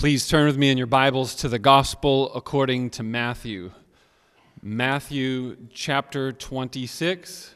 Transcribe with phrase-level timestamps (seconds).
[0.00, 3.70] Please turn with me in your Bibles to the Gospel according to Matthew.
[4.62, 7.54] Matthew chapter 26.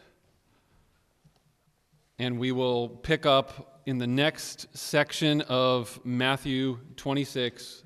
[2.18, 7.82] And we will pick up in the next section of Matthew 26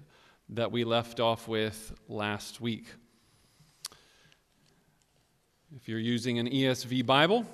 [0.49, 2.87] that we left off with last week.
[5.77, 7.47] If you're using an ESV Bible,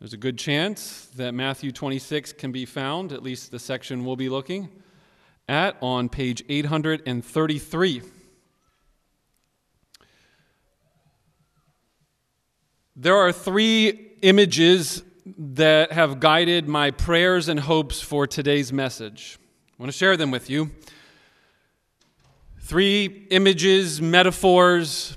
[0.00, 4.16] there's a good chance that Matthew 26 can be found, at least the section we'll
[4.16, 4.68] be looking
[5.48, 8.02] at, on page 833.
[12.98, 15.02] There are three images
[15.38, 19.38] that have guided my prayers and hopes for today's message.
[19.78, 20.70] I want to share them with you.
[22.60, 25.16] Three images, metaphors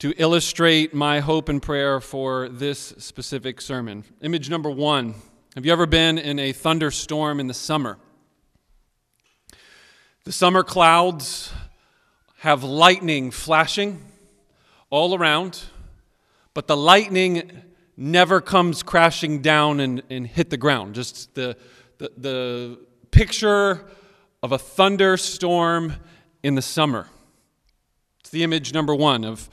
[0.00, 4.02] to illustrate my hope and prayer for this specific sermon.
[4.20, 5.14] Image number one
[5.54, 7.98] Have you ever been in a thunderstorm in the summer?
[10.24, 11.52] The summer clouds
[12.38, 14.00] have lightning flashing
[14.88, 15.64] all around,
[16.54, 17.50] but the lightning
[17.96, 20.94] never comes crashing down and, and hit the ground.
[20.94, 21.56] Just the,
[21.98, 22.78] the, the
[23.10, 23.84] picture
[24.44, 25.94] of a thunderstorm
[26.44, 27.08] in the summer.
[28.20, 29.50] It's the image number one of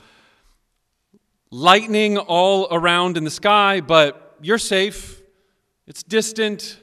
[1.50, 5.20] lightning all around in the sky, but you're safe.
[5.88, 6.78] It's distant,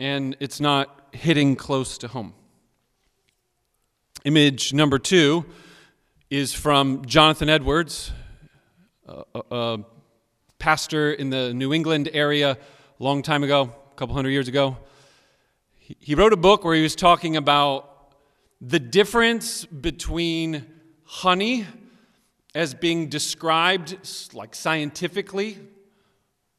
[0.00, 2.34] and it's not hitting close to home.
[4.24, 5.44] Image number two
[6.30, 8.12] is from Jonathan Edwards,
[9.06, 9.78] a, a
[10.58, 14.76] pastor in the New England area a long time ago, a couple hundred years ago.
[15.74, 18.12] He, he wrote a book where he was talking about
[18.60, 20.66] the difference between
[21.04, 21.66] honey
[22.54, 23.96] as being described
[24.32, 25.58] like scientifically,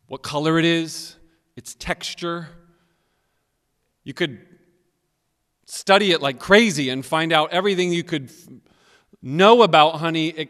[0.06, 1.16] what color it is,
[1.56, 2.48] its texture.
[4.04, 4.47] You could
[5.68, 8.32] study it like crazy and find out everything you could
[9.22, 10.50] know about honey,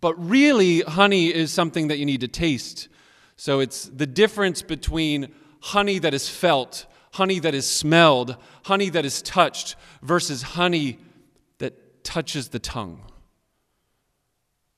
[0.00, 2.88] but really, honey is something that you need to taste.
[3.36, 9.06] So it's the difference between honey that is felt, honey that is smelled, honey that
[9.06, 10.98] is touched, versus honey
[11.58, 13.00] that touches the tongue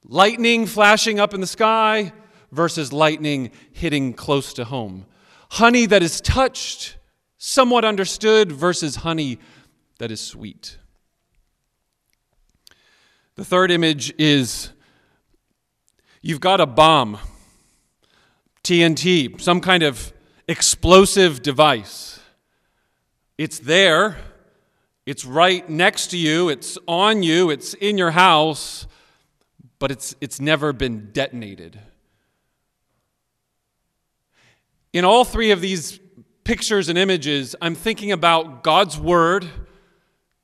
[0.06, 2.12] lightning flashing up in the sky
[2.52, 5.06] versus lightning hitting close to home.
[5.50, 6.96] Honey that is touched,
[7.44, 9.38] somewhat understood, versus honey
[9.98, 10.78] that is sweet.
[13.36, 14.70] The third image is
[16.22, 17.18] you've got a bomb,
[18.62, 20.12] TNT, some kind of
[20.48, 22.20] explosive device.
[23.36, 24.16] It's there,
[25.06, 28.86] it's right next to you, it's on you, it's in your house
[29.84, 31.78] but it's, it's never been detonated.
[34.94, 35.98] In all three of these
[36.44, 39.46] pictures and images, I'm thinking about God's Word,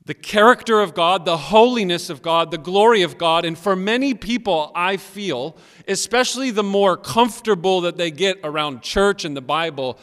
[0.07, 3.45] the character of God, the holiness of God, the glory of God.
[3.45, 5.57] And for many people, I feel,
[5.87, 9.99] especially the more comfortable that they get around church and the Bible,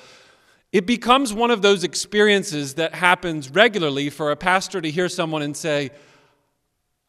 [0.72, 5.42] it becomes one of those experiences that happens regularly for a pastor to hear someone
[5.42, 5.90] and say,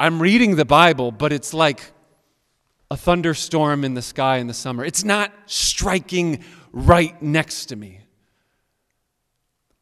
[0.00, 1.92] I'm reading the Bible, but it's like
[2.90, 4.84] a thunderstorm in the sky in the summer.
[4.84, 8.00] It's not striking right next to me.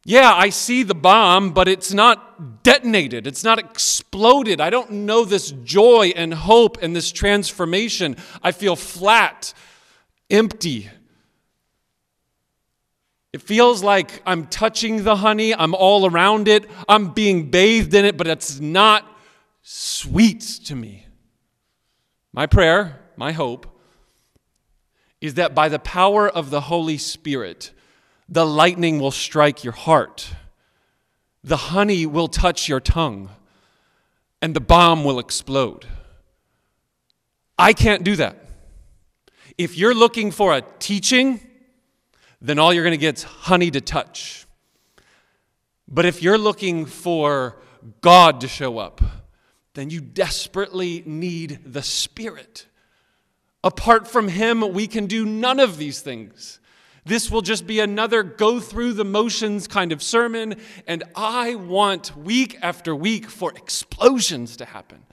[0.09, 3.27] Yeah, I see the bomb, but it's not detonated.
[3.27, 4.61] It's not exploded.
[4.61, 8.17] I don't know this joy and hope and this transformation.
[8.41, 9.53] I feel flat,
[10.31, 10.89] empty.
[13.33, 18.05] It feels like I'm touching the honey, I'm all around it, I'm being bathed in
[18.05, 19.05] it, but it's not
[19.62, 21.09] sweet to me.
[22.33, 23.67] My prayer, my hope,
[25.21, 27.73] is that by the power of the Holy Spirit,
[28.28, 30.31] the lightning will strike your heart,
[31.44, 33.31] the honey will touch your tongue,
[34.42, 35.87] and the bomb will explode.
[37.59, 38.37] I can't do that.
[39.56, 41.41] If you're looking for a teaching,
[42.41, 44.47] then all you're going to get is honey to touch.
[45.88, 47.56] But if you're looking for
[48.00, 49.00] God to show up,
[49.75, 52.67] then you desperately need the Spirit.
[53.62, 56.61] Apart from Him, we can do none of these things.
[57.06, 60.56] This will just be another go through the motions kind of sermon,
[60.88, 65.05] and I want week after week for explosions to happen,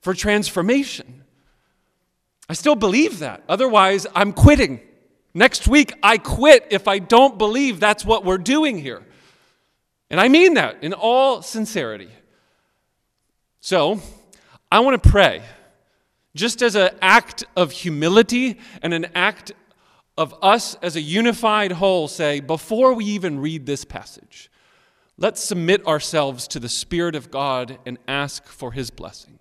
[0.00, 1.22] for transformation.
[2.48, 3.44] I still believe that.
[3.48, 4.80] Otherwise, I'm quitting.
[5.34, 9.06] Next week, I quit if I don't believe that's what we're doing here.
[10.10, 12.10] And I mean that in all sincerity.
[13.60, 14.00] So,
[14.72, 15.42] I want to pray
[16.34, 19.52] just as an act of humility and an act
[20.18, 24.50] of us as a unified whole say, before we even read this passage,
[25.18, 29.38] Let's submit ourselves to the Spirit of God and ask for his blessing.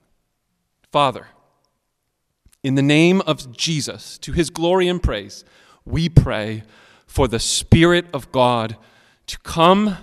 [0.89, 1.27] Father,
[2.63, 5.43] in the name of Jesus, to his glory and praise,
[5.83, 6.63] we pray
[7.05, 8.77] for the Spirit of God
[9.27, 9.97] to come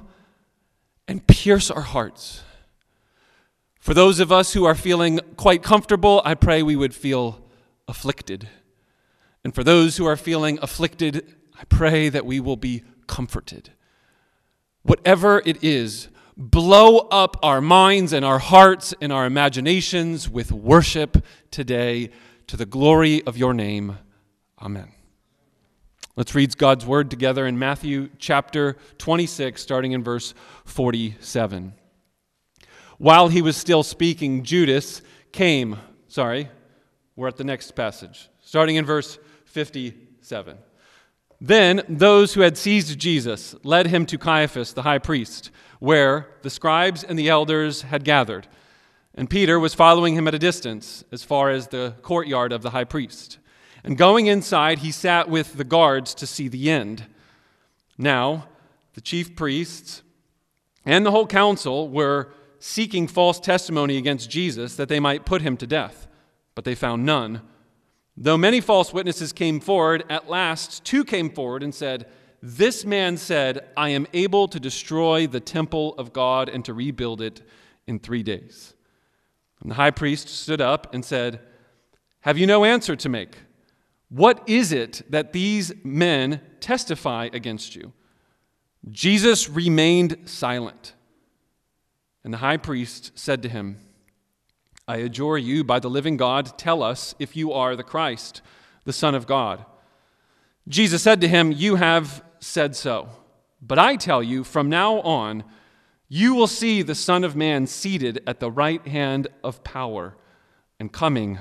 [1.08, 2.42] and pierce our hearts.
[3.80, 7.42] For those of us who are feeling quite comfortable, I pray we would feel
[7.88, 8.48] afflicted.
[9.44, 11.26] And for those who are feeling afflicted,
[11.58, 13.70] I pray that we will be comforted.
[14.82, 21.24] Whatever it is, blow up our minds and our hearts and our imaginations with worship
[21.50, 22.10] today
[22.46, 23.98] to the glory of your name.
[24.60, 24.92] Amen.
[26.14, 30.34] Let's read God's word together in Matthew chapter 26, starting in verse
[30.66, 31.72] 47.
[32.98, 35.00] While he was still speaking, Judas
[35.32, 35.78] came.
[36.08, 36.48] Sorry,
[37.16, 39.18] we're at the next passage, starting in verse
[39.52, 40.58] 57.
[41.40, 45.50] Then those who had seized Jesus led him to Caiaphas, the high priest,
[45.80, 48.46] where the scribes and the elders had gathered.
[49.14, 52.70] And Peter was following him at a distance, as far as the courtyard of the
[52.70, 53.38] high priest.
[53.84, 57.06] And going inside, he sat with the guards to see the end.
[57.98, 58.46] Now,
[58.94, 60.02] the chief priests
[60.84, 65.56] and the whole council were seeking false testimony against Jesus that they might put him
[65.56, 66.06] to death,
[66.54, 67.42] but they found none.
[68.16, 72.06] Though many false witnesses came forward, at last two came forward and said,
[72.42, 77.22] This man said, I am able to destroy the temple of God and to rebuild
[77.22, 77.42] it
[77.86, 78.74] in three days.
[79.60, 81.40] And the high priest stood up and said,
[82.20, 83.36] Have you no answer to make?
[84.08, 87.92] What is it that these men testify against you?
[88.90, 90.94] Jesus remained silent.
[92.24, 93.78] And the high priest said to him,
[94.88, 98.42] I adjure you by the living God, tell us if you are the Christ,
[98.84, 99.64] the Son of God.
[100.68, 103.08] Jesus said to him, You have said so.
[103.60, 105.44] But I tell you, from now on,
[106.08, 110.16] you will see the Son of Man seated at the right hand of power
[110.80, 111.38] and coming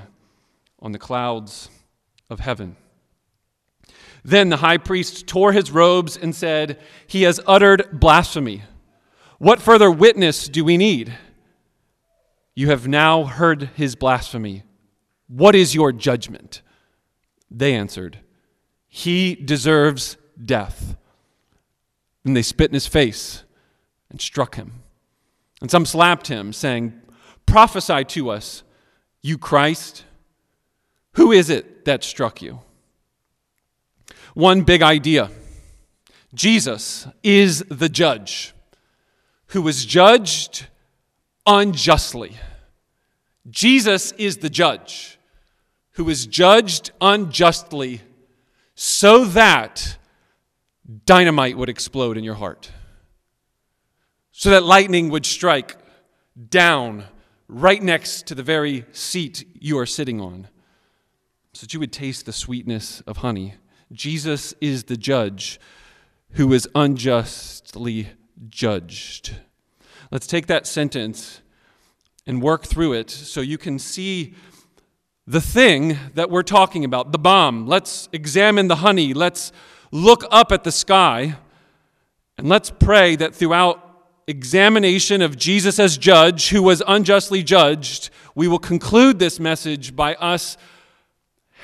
[0.78, 1.68] on the clouds
[2.30, 2.76] of heaven.
[4.24, 8.62] Then the high priest tore his robes and said, He has uttered blasphemy.
[9.38, 11.12] What further witness do we need?
[12.54, 14.64] You have now heard his blasphemy.
[15.26, 16.62] What is your judgment?
[17.50, 18.18] They answered,
[18.88, 20.96] He deserves death.
[22.24, 23.44] And they spit in his face
[24.10, 24.82] and struck him.
[25.60, 27.00] And some slapped him, saying,
[27.46, 28.62] Prophesy to us,
[29.22, 30.04] you Christ.
[31.14, 32.60] Who is it that struck you?
[34.34, 35.30] One big idea
[36.34, 38.54] Jesus is the judge
[39.48, 40.66] who was judged
[41.46, 42.36] unjustly.
[43.50, 45.18] Jesus is the judge
[45.92, 48.00] who is judged unjustly
[48.74, 49.98] so that
[51.04, 52.70] dynamite would explode in your heart,
[54.30, 55.76] so that lightning would strike
[56.48, 57.04] down
[57.48, 60.48] right next to the very seat you are sitting on,
[61.52, 63.54] so that you would taste the sweetness of honey.
[63.92, 65.60] Jesus is the judge
[66.30, 68.08] who is unjustly
[68.48, 69.36] judged.
[70.12, 71.40] Let's take that sentence
[72.26, 74.34] and work through it so you can see
[75.26, 77.66] the thing that we're talking about the bomb.
[77.66, 79.14] Let's examine the honey.
[79.14, 79.52] Let's
[79.90, 81.36] look up at the sky.
[82.36, 83.80] And let's pray that throughout
[84.26, 90.14] examination of Jesus as judge, who was unjustly judged, we will conclude this message by
[90.16, 90.58] us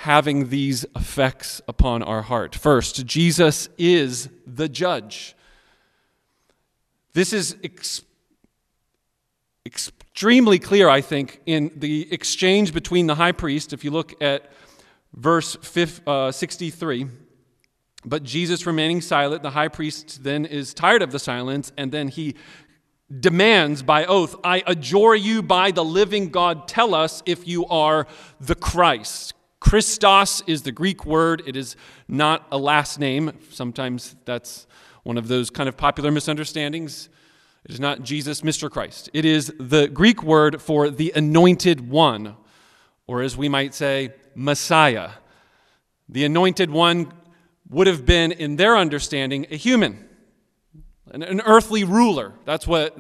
[0.00, 2.54] having these effects upon our heart.
[2.54, 5.36] First, Jesus is the judge.
[7.12, 8.00] This is ex-
[9.68, 13.74] extremely clear, I think, in the exchange between the high priest.
[13.74, 14.50] If you look at
[15.12, 17.06] verse 5, uh, 63,
[18.04, 22.08] but Jesus remaining silent, the high priest then is tired of the silence, and then
[22.08, 22.34] he
[23.20, 28.06] demands by oath, I adjure you by the living God, tell us if you are
[28.40, 29.34] the Christ.
[29.60, 31.42] Christos is the Greek word.
[31.46, 33.32] It is not a last name.
[33.50, 34.66] Sometimes that's
[35.02, 37.10] one of those kind of popular misunderstandings.
[37.68, 38.70] It is not Jesus, Mr.
[38.70, 39.10] Christ.
[39.12, 42.34] It is the Greek word for the anointed one,
[43.06, 45.10] or as we might say, Messiah.
[46.08, 47.12] The anointed one
[47.68, 50.08] would have been, in their understanding, a human,
[51.10, 52.32] an, an earthly ruler.
[52.46, 52.98] That's what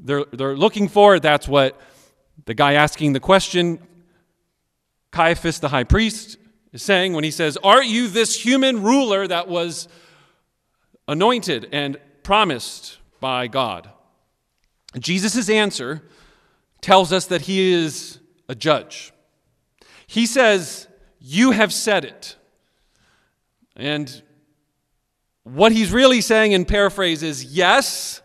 [0.00, 1.20] they're, they're looking for.
[1.20, 1.80] That's what
[2.46, 3.78] the guy asking the question,
[5.12, 6.36] Caiaphas the high priest,
[6.72, 9.86] is saying when he says, Aren't you this human ruler that was
[11.06, 13.90] anointed and promised by God.
[14.98, 16.02] Jesus' answer
[16.80, 19.12] tells us that he is a judge.
[20.06, 20.88] He says,
[21.20, 22.36] You have said it.
[23.76, 24.22] And
[25.44, 28.22] what he's really saying in paraphrase is, Yes,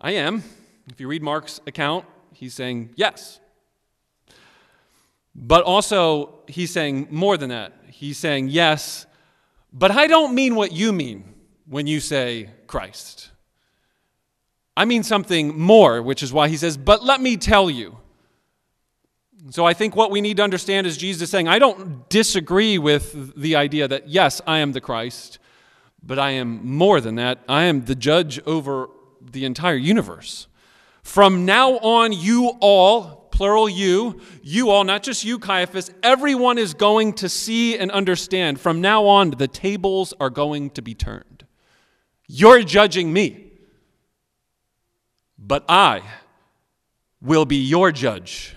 [0.00, 0.42] I am.
[0.88, 3.40] If you read Mark's account, he's saying yes.
[5.34, 7.72] But also, he's saying more than that.
[7.88, 9.06] He's saying yes,
[9.72, 11.34] but I don't mean what you mean
[11.66, 13.30] when you say Christ.
[14.76, 17.98] I mean something more, which is why he says, But let me tell you.
[19.50, 23.40] So I think what we need to understand is Jesus saying, I don't disagree with
[23.40, 25.38] the idea that, yes, I am the Christ,
[26.02, 27.38] but I am more than that.
[27.48, 28.88] I am the judge over
[29.20, 30.48] the entire universe.
[31.02, 36.74] From now on, you all, plural you, you all, not just you, Caiaphas, everyone is
[36.74, 38.60] going to see and understand.
[38.60, 41.44] From now on, the tables are going to be turned.
[42.26, 43.45] You're judging me,
[45.38, 46.02] but I
[47.20, 48.56] will be your judge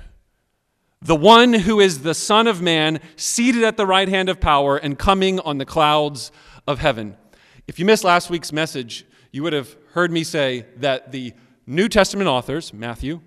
[1.02, 4.76] the one who is the Son of Man, seated at the right hand of power
[4.76, 6.32] and coming on the clouds
[6.68, 7.16] of heaven.
[7.68, 11.34] If you missed last week's message, you would have heard me say that the
[11.66, 13.22] New Testament authors, Matthew,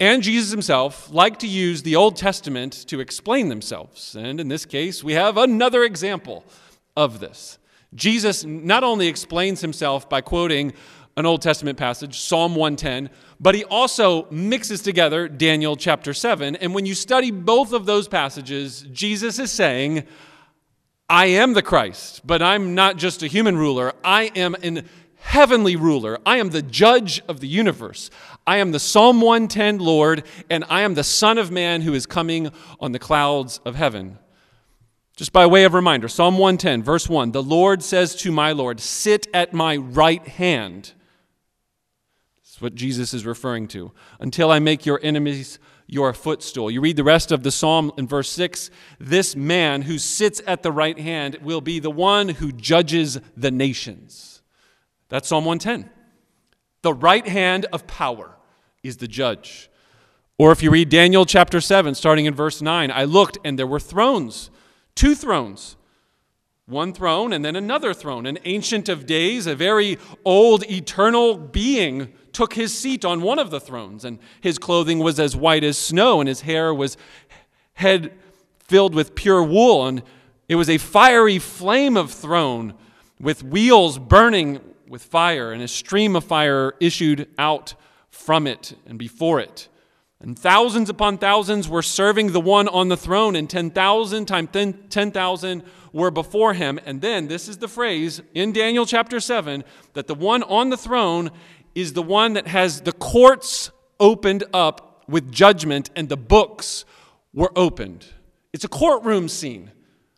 [0.00, 4.16] and Jesus himself like to use the Old Testament to explain themselves.
[4.16, 6.44] And in this case, we have another example
[6.96, 7.58] of this.
[7.94, 10.72] Jesus not only explains himself by quoting
[11.16, 16.56] an Old Testament passage, Psalm 110, but he also mixes together Daniel chapter 7.
[16.56, 20.04] And when you study both of those passages, Jesus is saying,
[21.08, 23.92] I am the Christ, but I'm not just a human ruler.
[24.02, 26.18] I am an heavenly ruler.
[26.24, 28.10] I am the judge of the universe.
[28.46, 32.06] I am the Psalm 110 Lord, and I am the Son of Man who is
[32.06, 32.50] coming
[32.80, 34.18] on the clouds of heaven.
[35.16, 38.80] Just by way of reminder, Psalm 110, verse 1 The Lord says to my Lord,
[38.80, 40.92] Sit at my right hand
[42.62, 43.92] what Jesus is referring to.
[44.20, 46.70] Until I make your enemies your footstool.
[46.70, 50.62] You read the rest of the psalm in verse 6 this man who sits at
[50.62, 54.42] the right hand will be the one who judges the nations.
[55.10, 55.90] That's Psalm 110.
[56.80, 58.36] The right hand of power
[58.82, 59.68] is the judge.
[60.38, 63.66] Or if you read Daniel chapter 7, starting in verse 9, I looked and there
[63.66, 64.50] were thrones,
[64.94, 65.76] two thrones.
[66.66, 68.24] One throne and then another throne.
[68.24, 73.50] An ancient of days, a very old, eternal being took his seat on one of
[73.50, 76.96] the thrones, and his clothing was as white as snow, and his hair was
[77.74, 78.12] head
[78.58, 80.02] filled with pure wool, and
[80.48, 82.74] it was a fiery flame of throne
[83.20, 87.74] with wheels burning with fire, and a stream of fire issued out
[88.10, 89.68] from it and before it.
[90.20, 94.48] And thousands upon thousands were serving the one on the throne, and 10,000 times
[94.88, 95.62] 10,000
[95.92, 96.78] were before him.
[96.86, 100.76] And then, this is the phrase in Daniel chapter 7 that the one on the
[100.76, 101.32] throne
[101.74, 106.84] is the one that has the courts opened up with judgment and the books
[107.32, 108.06] were opened.
[108.52, 109.70] It's a courtroom scene.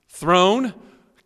[0.08, 0.74] Throne,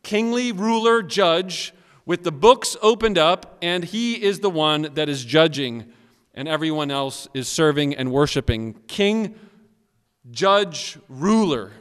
[0.02, 1.72] kingly ruler, judge,
[2.04, 5.92] with the books opened up, and he is the one that is judging,
[6.34, 8.74] and everyone else is serving and worshiping.
[8.86, 9.34] King,
[10.30, 11.72] judge, ruler.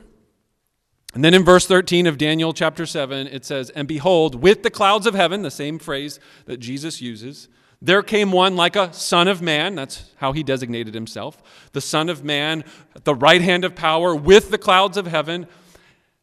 [1.14, 4.70] And then in verse 13 of Daniel chapter 7, it says, And behold, with the
[4.70, 7.48] clouds of heaven, the same phrase that Jesus uses,
[7.82, 11.42] there came one like a son of man, that's how he designated himself,
[11.74, 12.64] the son of man
[12.96, 15.48] at the right hand of power with the clouds of heaven.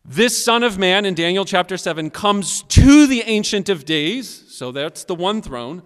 [0.04, 4.72] This son of man in Daniel chapter 7 comes to the ancient of days, so
[4.72, 5.82] that's the one throne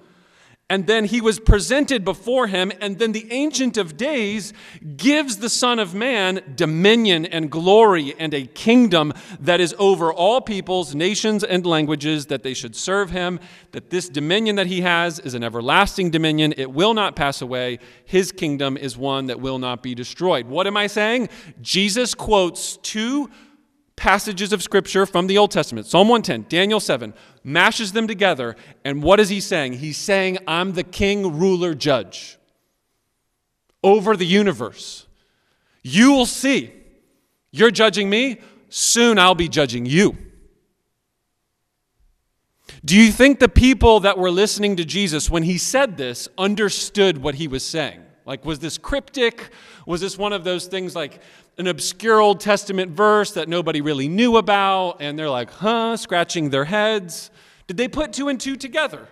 [0.70, 4.52] and then he was presented before him, and then the Ancient of Days
[4.96, 10.42] gives the Son of Man dominion and glory and a kingdom that is over all
[10.42, 13.40] peoples, nations, and languages, that they should serve him.
[13.72, 17.78] That this dominion that he has is an everlasting dominion, it will not pass away.
[18.04, 20.46] His kingdom is one that will not be destroyed.
[20.46, 21.30] What am I saying?
[21.62, 23.30] Jesus quotes two
[23.98, 27.12] passages of scripture from the Old Testament Psalm 110, Daniel 7,
[27.44, 28.56] mashes them together.
[28.84, 29.74] And what is he saying?
[29.74, 32.38] He's saying, I'm the king, ruler, judge
[33.82, 35.06] over the universe.
[35.82, 36.72] You will see.
[37.50, 40.16] You're judging me, soon I'll be judging you.
[42.84, 47.18] Do you think the people that were listening to Jesus when he said this understood
[47.18, 48.02] what he was saying?
[48.28, 49.48] Like, was this cryptic?
[49.86, 51.22] Was this one of those things like
[51.56, 54.98] an obscure Old Testament verse that nobody really knew about?
[55.00, 57.30] And they're like, huh, scratching their heads.
[57.68, 59.08] Did they put two and two together?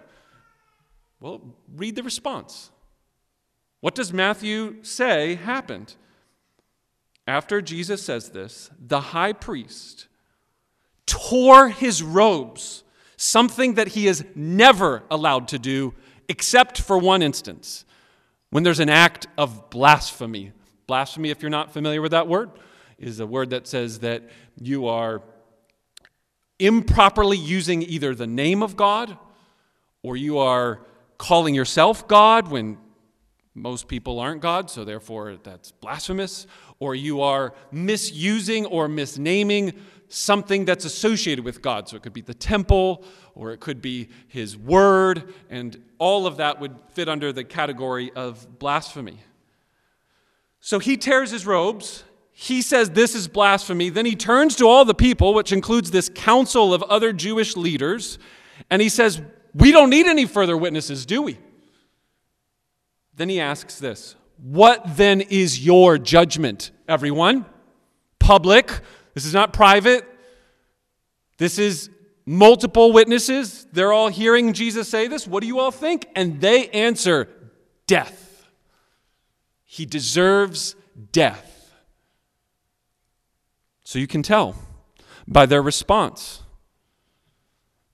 [1.18, 1.40] Well,
[1.74, 2.70] read the response.
[3.80, 5.94] What does Matthew say happened?
[7.26, 10.08] After Jesus says this, the high priest
[11.06, 12.84] tore his robes,
[13.16, 15.94] something that he is never allowed to do
[16.28, 17.85] except for one instance
[18.50, 20.52] when there's an act of blasphemy.
[20.86, 22.50] Blasphemy, if you're not familiar with that word,
[22.98, 24.22] is a word that says that
[24.60, 25.22] you are
[26.58, 29.18] improperly using either the name of God
[30.02, 30.80] or you are
[31.18, 32.78] calling yourself God when
[33.54, 36.46] most people aren't God, so therefore that's blasphemous,
[36.78, 39.76] or you are misusing or misnaming
[40.08, 41.88] something that's associated with God.
[41.88, 46.36] So it could be the temple, or it could be His word, and all of
[46.38, 49.20] that would fit under the category of blasphemy.
[50.66, 52.02] So he tears his robes.
[52.32, 53.88] He says this is blasphemy.
[53.88, 58.18] Then he turns to all the people, which includes this council of other Jewish leaders,
[58.68, 59.22] and he says,
[59.54, 61.38] We don't need any further witnesses, do we?
[63.14, 67.46] Then he asks this What then is your judgment, everyone?
[68.18, 68.80] Public.
[69.16, 70.04] This is not private.
[71.38, 71.88] This is
[72.26, 73.66] multiple witnesses.
[73.72, 75.26] They're all hearing Jesus say this.
[75.26, 76.06] What do you all think?
[76.14, 77.30] And they answer,
[77.86, 78.46] Death.
[79.64, 80.76] He deserves
[81.12, 81.72] death.
[83.84, 84.54] So you can tell
[85.26, 86.42] by their response.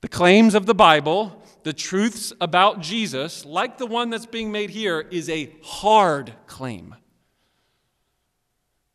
[0.01, 4.71] The claims of the Bible, the truths about Jesus, like the one that's being made
[4.71, 6.95] here, is a hard claim.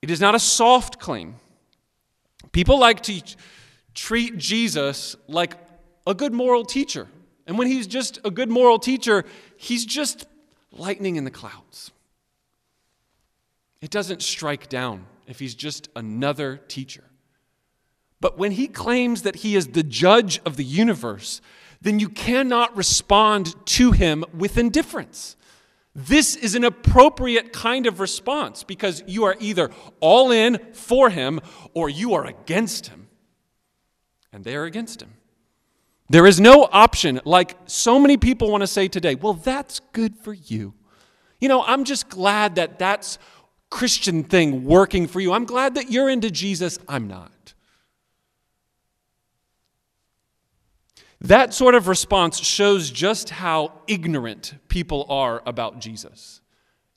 [0.02, 1.36] It is not a soft claim.
[2.52, 3.22] People like to
[3.94, 5.54] treat Jesus like
[6.06, 7.08] a good moral teacher.
[7.46, 9.24] And when he's just a good moral teacher,
[9.56, 10.26] he's just
[10.70, 11.90] lightning in the clouds.
[13.80, 17.04] It doesn't strike down if he's just another teacher.
[18.20, 21.40] But when he claims that he is the judge of the universe,
[21.80, 25.36] then you cannot respond to him with indifference.
[26.00, 31.40] This is an appropriate kind of response because you are either all in for him
[31.74, 33.08] or you are against him.
[34.32, 35.14] And they are against him.
[36.08, 40.14] There is no option, like so many people want to say today, well, that's good
[40.14, 40.72] for you.
[41.40, 43.18] You know, I'm just glad that that's
[43.68, 45.32] Christian thing working for you.
[45.32, 46.78] I'm glad that you're into Jesus.
[46.86, 47.32] I'm not.
[51.20, 56.40] That sort of response shows just how ignorant people are about Jesus.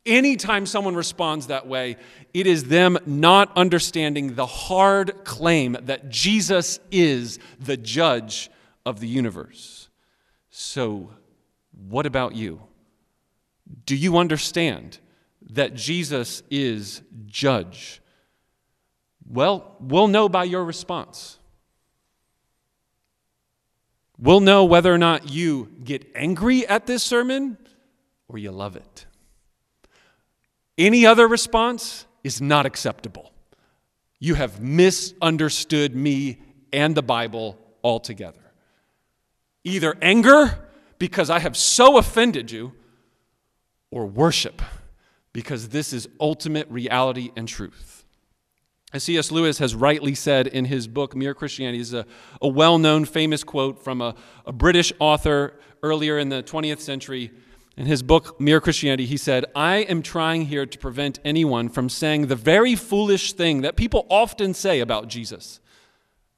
[0.05, 1.97] Anytime someone responds that way,
[2.33, 8.49] it is them not understanding the hard claim that Jesus is the judge
[8.85, 9.89] of the universe.
[10.49, 11.11] So,
[11.87, 12.61] what about you?
[13.85, 14.99] Do you understand
[15.51, 18.01] that Jesus is judge?
[19.27, 21.37] Well, we'll know by your response.
[24.21, 27.57] We'll know whether or not you get angry at this sermon
[28.27, 29.05] or you love it.
[30.77, 33.31] Any other response is not acceptable.
[34.19, 36.39] You have misunderstood me
[36.71, 38.39] and the Bible altogether.
[39.63, 40.67] Either anger,
[40.99, 42.73] because I have so offended you,
[43.89, 44.61] or worship
[45.33, 48.00] because this is ultimate reality and truth.
[48.93, 49.31] As C.S.
[49.31, 52.05] Lewis has rightly said in his book, Mere Christianity, is a,
[52.41, 57.31] a well known, famous quote from a, a British author earlier in the 20th century.
[57.77, 61.87] In his book, Mere Christianity, he said, I am trying here to prevent anyone from
[61.87, 65.61] saying the very foolish thing that people often say about Jesus.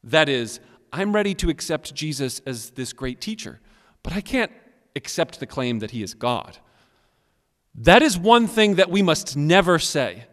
[0.04, 0.60] That is,
[0.92, 3.62] I'm ready to accept Jesus as this great teacher,
[4.04, 4.52] but I can't
[4.96, 6.60] accept the claim that he is God.
[7.74, 10.26] That is one thing that we must never say.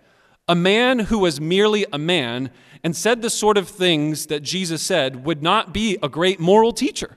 [0.50, 2.50] A man who was merely a man
[2.82, 6.72] and said the sort of things that Jesus said would not be a great moral
[6.72, 7.16] teacher.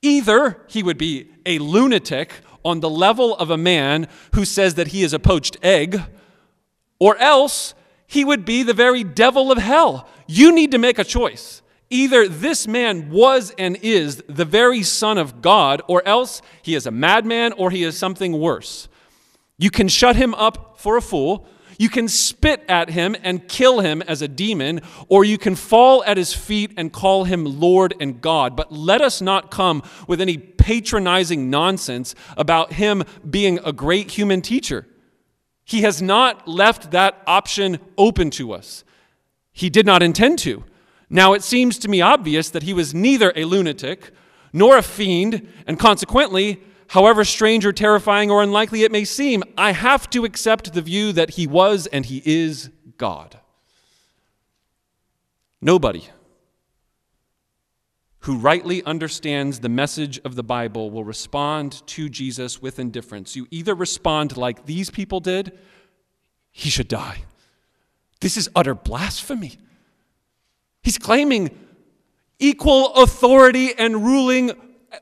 [0.00, 4.88] Either he would be a lunatic on the level of a man who says that
[4.88, 6.00] he is a poached egg,
[7.00, 7.74] or else
[8.06, 10.08] he would be the very devil of hell.
[10.28, 11.62] You need to make a choice.
[11.90, 16.86] Either this man was and is the very Son of God, or else he is
[16.86, 18.86] a madman or he is something worse.
[19.58, 21.48] You can shut him up for a fool.
[21.78, 26.02] You can spit at him and kill him as a demon, or you can fall
[26.04, 28.56] at his feet and call him Lord and God.
[28.56, 34.40] But let us not come with any patronizing nonsense about him being a great human
[34.42, 34.86] teacher.
[35.64, 38.84] He has not left that option open to us.
[39.52, 40.64] He did not intend to.
[41.10, 44.12] Now, it seems to me obvious that he was neither a lunatic
[44.52, 49.72] nor a fiend, and consequently, however strange or terrifying or unlikely it may seem, I
[49.72, 53.38] have to accept the view that he was and he is God.
[55.60, 56.08] Nobody
[58.20, 63.36] who rightly understands the message of the Bible will respond to Jesus with indifference.
[63.36, 65.56] You either respond like these people did,
[66.50, 67.22] he should die.
[68.20, 69.58] This is utter blasphemy.
[70.82, 71.56] He's claiming
[72.38, 74.52] equal authority and ruling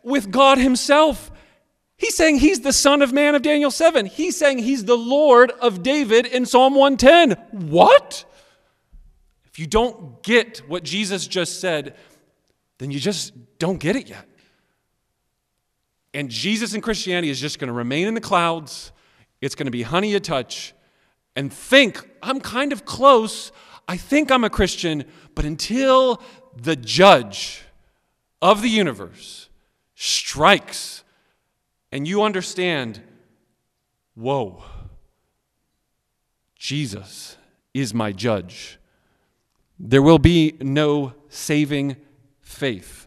[0.03, 1.31] with God Himself.
[2.05, 4.05] He's saying he's the Son of Man of Daniel 7.
[4.05, 7.71] He's saying he's the Lord of David in Psalm 110.
[7.71, 8.27] What?
[9.47, 11.97] If you don't get what Jesus just said,
[12.77, 14.29] then you just don't get it yet.
[16.12, 18.93] And Jesus in Christianity is just going to remain in the clouds.
[19.40, 20.75] It's going to be honey you touch
[21.35, 23.51] and think, I'm kind of close.
[23.88, 25.05] I think I'm a Christian.
[25.35, 26.23] But until
[26.55, 27.62] the judge
[28.43, 29.49] of the universe
[29.95, 31.04] strikes
[31.94, 33.00] and you understand,
[34.16, 34.64] whoa,
[36.59, 37.37] Jesus
[37.72, 38.80] is my judge,
[39.78, 41.94] there will be no saving
[42.40, 43.07] faith.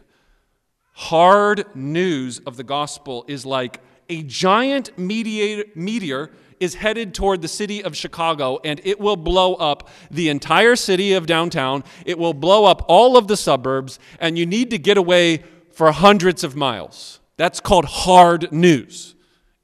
[0.94, 7.84] Hard news of the gospel is like a giant meteor is headed toward the city
[7.84, 11.84] of Chicago and it will blow up the entire city of downtown.
[12.06, 15.92] It will blow up all of the suburbs, and you need to get away for
[15.92, 17.20] hundreds of miles.
[17.38, 19.14] That's called hard news.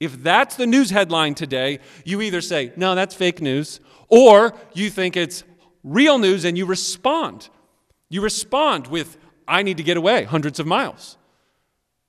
[0.01, 4.91] If that's the news headline today, you either say, no, that's fake news, or you
[4.91, 5.45] think it's
[5.83, 7.51] real news and you respond.
[8.09, 11.19] You respond with, I need to get away hundreds of miles.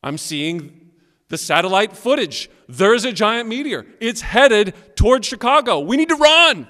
[0.04, 0.92] I'm seeing
[1.30, 2.50] the satellite footage.
[2.70, 3.86] There's a giant meteor.
[4.00, 5.80] It's headed toward Chicago.
[5.80, 6.68] We need to run.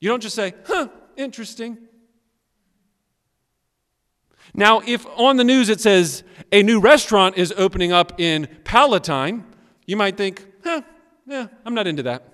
[0.00, 1.76] You don't just say, huh, interesting.
[4.54, 9.44] Now, if on the news it says a new restaurant is opening up in Palatine,
[9.86, 10.82] you might think, huh,
[11.26, 12.24] yeah, I'm not into that.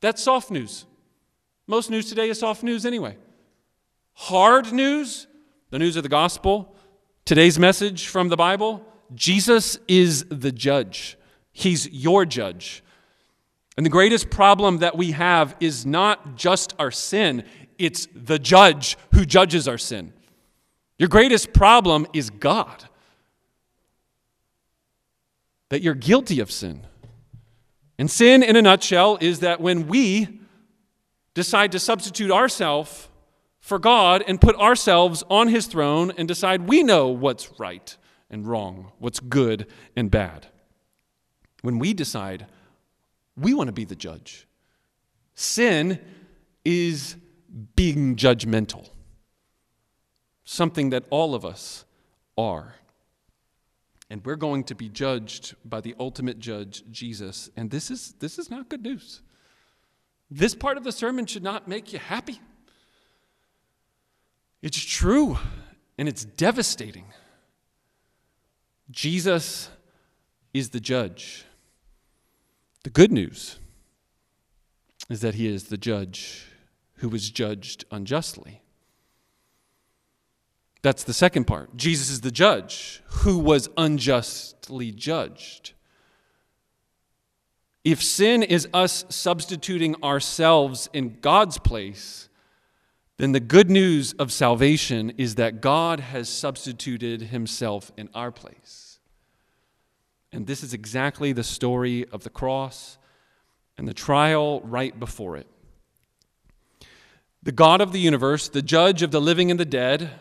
[0.00, 0.84] That's soft news.
[1.66, 3.16] Most news today is soft news anyway.
[4.14, 5.26] Hard news,
[5.70, 6.76] the news of the gospel,
[7.24, 11.16] today's message from the Bible, Jesus is the judge.
[11.52, 12.82] He's your judge.
[13.76, 17.44] And the greatest problem that we have is not just our sin,
[17.78, 20.12] it's the judge who judges our sin.
[20.98, 22.84] Your greatest problem is God.
[25.68, 26.86] That you're guilty of sin.
[27.98, 30.40] And sin, in a nutshell, is that when we
[31.34, 33.08] decide to substitute ourselves
[33.60, 37.96] for God and put ourselves on his throne and decide we know what's right
[38.30, 40.46] and wrong, what's good and bad.
[41.62, 42.46] When we decide
[43.36, 44.46] we want to be the judge,
[45.34, 46.00] sin
[46.64, 47.16] is
[47.74, 48.88] being judgmental,
[50.46, 51.84] something that all of us
[52.38, 52.76] are.
[54.08, 57.50] And we're going to be judged by the ultimate judge, Jesus.
[57.56, 59.20] And this is, this is not good news.
[60.30, 62.40] This part of the sermon should not make you happy.
[64.62, 65.36] It's true
[65.98, 67.06] and it's devastating.
[68.90, 69.68] Jesus
[70.54, 71.44] is the judge.
[72.84, 73.58] The good news
[75.10, 76.46] is that he is the judge
[76.98, 78.62] who was judged unjustly.
[80.86, 81.76] That's the second part.
[81.76, 85.72] Jesus is the judge who was unjustly judged.
[87.82, 92.28] If sin is us substituting ourselves in God's place,
[93.16, 99.00] then the good news of salvation is that God has substituted himself in our place.
[100.30, 102.96] And this is exactly the story of the cross
[103.76, 105.48] and the trial right before it.
[107.42, 110.12] The God of the universe, the judge of the living and the dead,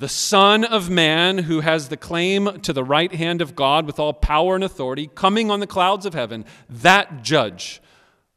[0.00, 3.98] the Son of Man who has the claim to the right hand of God with
[3.98, 7.82] all power and authority, coming on the clouds of heaven, that judge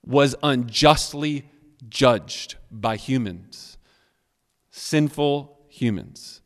[0.06, 1.50] was unjustly
[1.88, 3.78] judged by humans
[4.76, 6.42] sinful humans.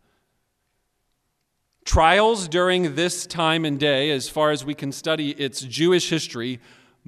[1.85, 6.59] Trials during this time and day, as far as we can study its Jewish history,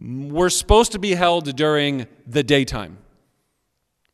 [0.01, 2.99] were supposed to be held during the daytime.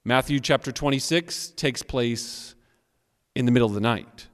[0.04, 2.55] Matthew chapter 26 takes place
[3.36, 4.28] in the middle of the night.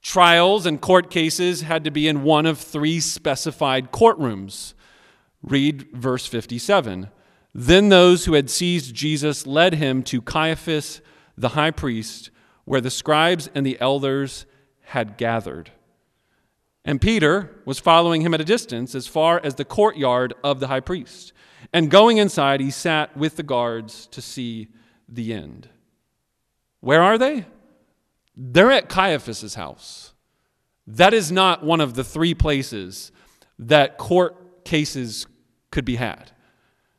[0.00, 4.74] Trials and court cases had to be in one of three specified courtrooms.
[5.42, 7.10] Read verse 57.
[7.52, 11.00] Then those who had seized Jesus led him to Caiaphas
[11.36, 12.30] the high priest,
[12.64, 14.46] where the scribes and the elders
[14.84, 15.72] had gathered.
[16.84, 20.68] And Peter was following him at a distance as far as the courtyard of the
[20.68, 21.32] high priest.
[21.72, 24.68] And going inside, he sat with the guards to see
[25.08, 25.68] the end.
[26.80, 27.46] Where are they?
[28.36, 30.12] They're at Caiaphas's house.
[30.86, 33.10] That is not one of the three places
[33.58, 35.26] that court cases
[35.70, 36.32] could be had.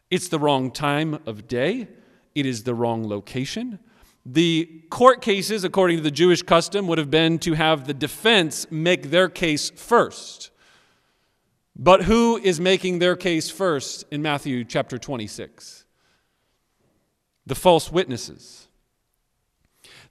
[0.09, 1.87] It's the wrong time of day,
[2.33, 3.79] it is the wrong location,
[4.29, 8.67] the court cases, according to the Jewish custom, would have been to have the defense
[8.69, 10.51] make their case first.
[11.77, 15.85] But who is making their case first in Matthew chapter 26?
[17.45, 18.66] The false witnesses.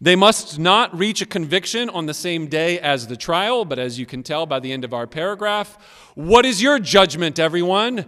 [0.00, 3.98] They must not reach a conviction on the same day as the trial, but as
[3.98, 5.78] you can tell by the end of our paragraph,
[6.14, 8.06] what is your judgment, everyone?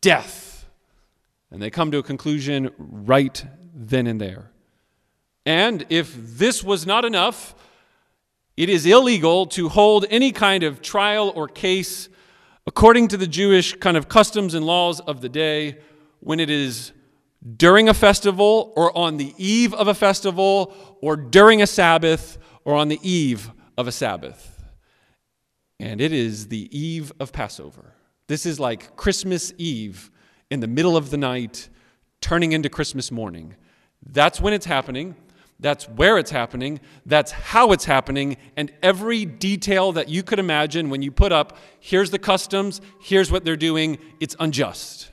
[0.00, 0.66] Death.
[1.50, 4.50] And they come to a conclusion right then and there.
[5.46, 7.54] And if this was not enough,
[8.56, 12.08] it is illegal to hold any kind of trial or case
[12.66, 15.80] According to the Jewish kind of customs and laws of the day,
[16.20, 16.92] when it is
[17.56, 22.74] during a festival or on the eve of a festival or during a Sabbath or
[22.74, 24.62] on the eve of a Sabbath.
[25.78, 27.94] And it is the eve of Passover.
[28.26, 30.10] This is like Christmas Eve
[30.50, 31.68] in the middle of the night,
[32.20, 33.54] turning into Christmas morning.
[34.06, 35.16] That's when it's happening.
[35.60, 36.80] That's where it's happening.
[37.04, 38.36] That's how it's happening.
[38.56, 43.30] And every detail that you could imagine when you put up, here's the customs, here's
[43.30, 45.10] what they're doing, it's unjust.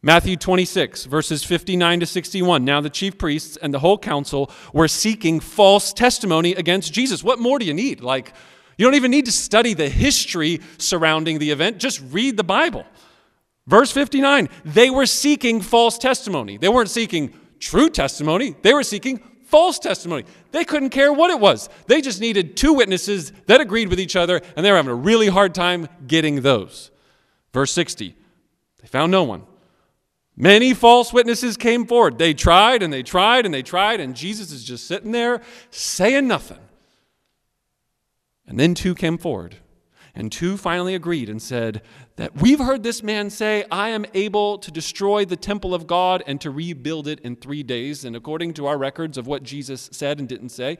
[0.00, 2.64] Matthew 26, verses 59 to 61.
[2.64, 7.24] Now the chief priests and the whole council were seeking false testimony against Jesus.
[7.24, 8.00] What more do you need?
[8.00, 8.32] Like,
[8.76, 12.86] you don't even need to study the history surrounding the event, just read the Bible.
[13.66, 16.58] Verse 59 they were seeking false testimony.
[16.58, 20.24] They weren't seeking true testimony, they were seeking false testimony.
[20.52, 21.68] They couldn't care what it was.
[21.86, 24.94] They just needed two witnesses that agreed with each other, and they were having a
[24.94, 26.92] really hard time getting those.
[27.52, 28.14] Verse 60
[28.80, 29.42] they found no one.
[30.40, 32.18] Many false witnesses came forward.
[32.18, 36.28] They tried and they tried and they tried, and Jesus is just sitting there saying
[36.28, 36.60] nothing.
[38.46, 39.56] And then two came forward.
[40.14, 41.82] And two finally agreed and said
[42.16, 46.22] that we've heard this man say, I am able to destroy the temple of God
[46.24, 48.04] and to rebuild it in three days.
[48.04, 50.78] And according to our records of what Jesus said and didn't say,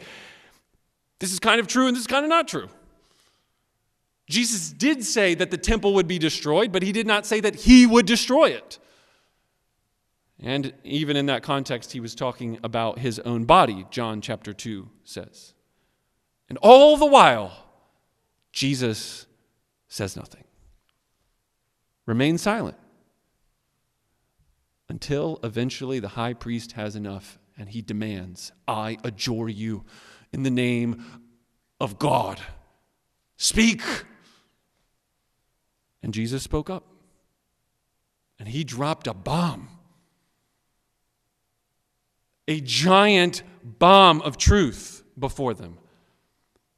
[1.18, 2.68] this is kind of true and this is kind of not true.
[4.29, 7.57] Jesus did say that the temple would be destroyed, but he did not say that
[7.57, 8.79] he would destroy it.
[10.40, 14.88] And even in that context, he was talking about his own body, John chapter 2
[15.03, 15.55] says.
[16.48, 17.66] And all the while,
[18.53, 19.27] Jesus
[19.88, 20.44] says nothing.
[22.07, 22.77] Remain silent
[24.88, 29.85] until eventually the high priest has enough and he demands, I adjure you
[30.33, 31.05] in the name
[31.81, 32.40] of God.
[33.37, 33.83] Speak.
[36.03, 36.85] And Jesus spoke up.
[38.38, 39.68] And he dropped a bomb
[42.49, 45.79] a giant bomb of truth before them.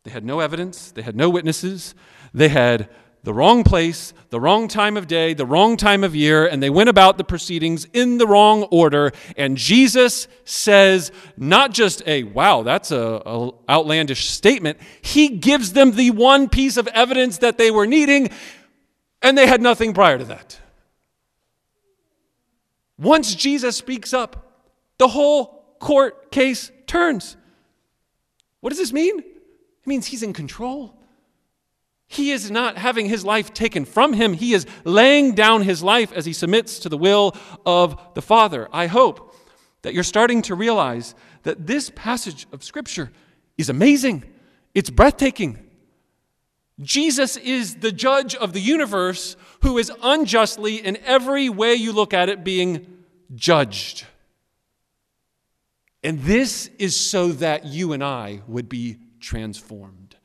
[0.02, 1.94] They had no evidence, they had no witnesses,
[2.34, 2.88] they had
[3.22, 6.70] the wrong place, the wrong time of day, the wrong time of year, and they
[6.70, 9.12] went about the proceedings in the wrong order.
[9.36, 14.78] And Jesus says, not just a, wow, that's a, outlandish statement.
[15.02, 18.30] He gives them the one piece of evidence that they were needing,
[19.20, 20.58] and they had nothing prior to that.
[22.96, 24.50] Once Jesus speaks up,
[24.98, 27.36] the whole court case turns.
[28.60, 29.18] What does this mean?
[29.18, 30.94] It means he's in control.
[32.06, 34.34] He is not having his life taken from him.
[34.34, 38.68] He is laying down his life as he submits to the will of the Father.
[38.72, 39.34] I hope
[39.82, 41.14] that you're starting to realize
[41.44, 43.10] that this passage of Scripture
[43.56, 44.24] is amazing,
[44.74, 45.58] it's breathtaking.
[46.80, 52.14] Jesus is the judge of the universe who is unjustly, in every way you look
[52.14, 54.06] at it, being judged.
[56.02, 60.16] And this is so that you and I would be transformed.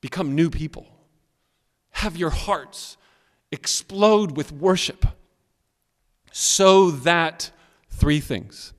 [0.00, 0.86] Become new people.
[1.90, 2.96] Have your hearts
[3.50, 5.06] explode with worship.
[6.30, 7.50] So that
[7.90, 8.72] three things.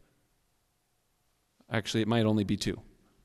[1.69, 2.80] Actually, it might only be two.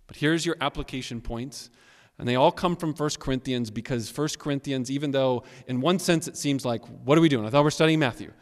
[0.07, 1.71] But here's your application points.
[2.19, 6.29] And they all come from 1 Corinthians because 1 Corinthians, even though in one sense
[6.29, 7.47] it seems like, what are we doing?
[7.47, 8.33] I thought we are studying Matthew.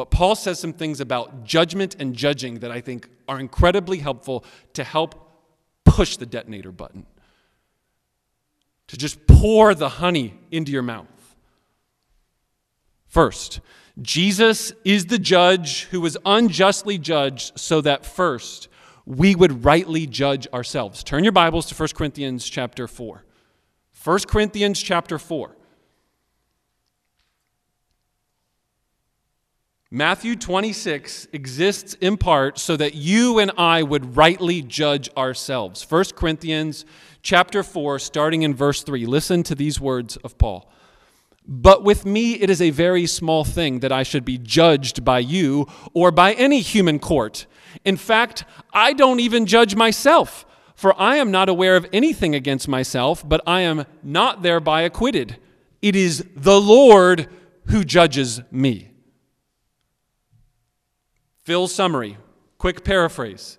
[0.00, 4.46] But Paul says some things about judgment and judging that I think are incredibly helpful
[4.72, 5.30] to help
[5.84, 7.04] push the detonator button,
[8.86, 11.36] to just pour the honey into your mouth.
[13.08, 13.60] First,
[14.00, 18.68] Jesus is the judge who was unjustly judged so that first
[19.04, 21.04] we would rightly judge ourselves.
[21.04, 23.22] Turn your Bibles to 1 Corinthians chapter 4.
[24.02, 25.56] 1 Corinthians chapter 4.
[29.92, 35.84] Matthew 26 exists in part so that you and I would rightly judge ourselves.
[35.90, 36.84] 1 Corinthians
[37.22, 39.04] chapter 4 starting in verse 3.
[39.06, 40.70] Listen to these words of Paul.
[41.44, 45.18] But with me it is a very small thing that I should be judged by
[45.18, 47.46] you or by any human court.
[47.84, 52.68] In fact, I don't even judge myself, for I am not aware of anything against
[52.68, 55.38] myself, but I am not thereby acquitted.
[55.82, 57.28] It is the Lord
[57.66, 58.89] who judges me.
[61.44, 62.16] Phil's summary,
[62.58, 63.58] quick paraphrase.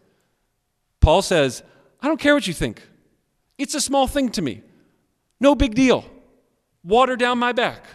[0.99, 1.63] Paul says,
[2.01, 2.81] I don't care what you think.
[3.57, 4.61] It's a small thing to me.
[5.39, 6.05] No big deal.
[6.83, 7.85] Water down my back.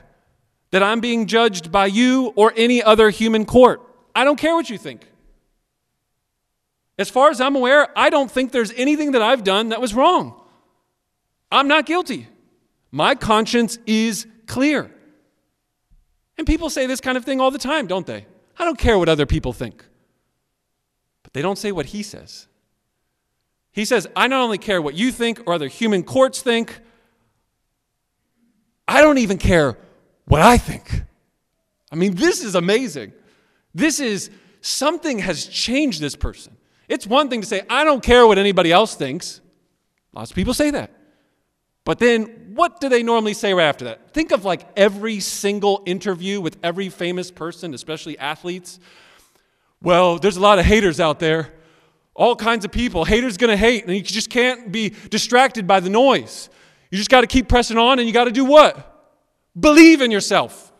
[0.72, 3.80] That I'm being judged by you or any other human court.
[4.14, 5.08] I don't care what you think.
[6.98, 9.94] As far as I'm aware, I don't think there's anything that I've done that was
[9.94, 10.40] wrong.
[11.50, 12.28] I'm not guilty.
[12.90, 14.90] My conscience is clear.
[16.38, 18.26] And people say this kind of thing all the time, don't they?
[18.58, 19.84] I don't care what other people think.
[21.22, 22.48] But they don't say what he says.
[23.72, 26.80] He says, I not only care what you think or other human courts think,
[28.88, 29.76] I don't even care
[30.24, 31.02] what I think.
[31.92, 33.12] I mean, this is amazing.
[33.74, 36.56] This is something has changed this person.
[36.88, 39.40] It's one thing to say, I don't care what anybody else thinks.
[40.12, 40.90] Lots of people say that.
[41.84, 44.12] But then what do they normally say right after that?
[44.12, 48.80] Think of like every single interview with every famous person, especially athletes.
[49.82, 51.52] Well, there's a lot of haters out there.
[52.14, 53.04] All kinds of people.
[53.04, 56.48] Haters to hate, and you just can't be distracted by the noise.
[56.90, 58.94] You just got to keep pressing on, and you got to do what?
[59.58, 60.72] Believe in yourself.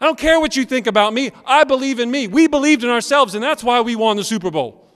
[0.00, 1.32] I don't care what you think about me.
[1.44, 2.28] I believe in me.
[2.28, 4.88] We believed in ourselves, and that's why we won the Super Bowl.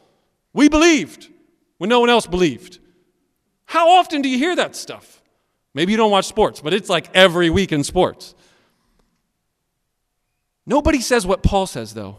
[0.52, 1.28] We believed
[1.78, 2.78] when no one else believed.
[3.66, 5.22] How often do you hear that stuff?
[5.74, 8.34] Maybe you don't watch sports, but it's like every week in sports.
[10.64, 12.18] Nobody says what Paul says, though.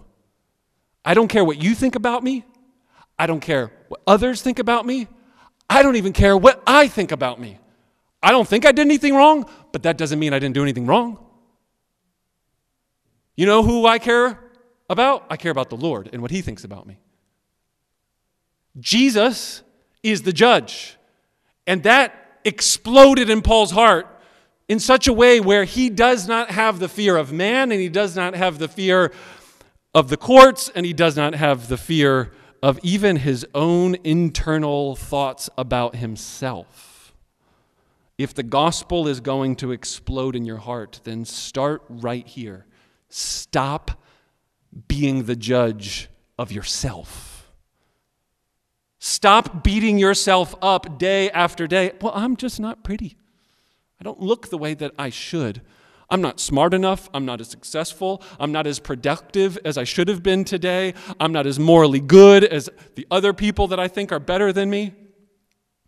[1.03, 2.43] I don't care what you think about me.
[3.17, 5.07] I don't care what others think about me.
[5.69, 7.59] I don't even care what I think about me.
[8.21, 10.85] I don't think I did anything wrong, but that doesn't mean I didn't do anything
[10.85, 11.17] wrong.
[13.35, 14.39] You know who I care
[14.89, 15.25] about?
[15.29, 16.99] I care about the Lord and what he thinks about me.
[18.79, 19.61] Jesus
[20.03, 20.97] is the judge.
[21.67, 24.08] And that exploded in Paul's heart
[24.69, 27.89] in such a way where he does not have the fear of man and he
[27.89, 29.12] does not have the fear
[29.93, 32.31] of the courts and he does not have the fear
[32.63, 37.13] of even his own internal thoughts about himself.
[38.17, 42.65] If the gospel is going to explode in your heart, then start right here.
[43.10, 44.01] Stop
[44.88, 47.34] being the judge of yourself.
[49.07, 51.91] Stop beating yourself up day after day.
[52.01, 53.17] Well, I'm just not pretty.
[53.99, 55.61] I don't look the way that I should.
[56.09, 57.07] I'm not smart enough.
[57.13, 58.23] I'm not as successful.
[58.39, 60.95] I'm not as productive as I should have been today.
[61.19, 64.71] I'm not as morally good as the other people that I think are better than
[64.71, 64.93] me.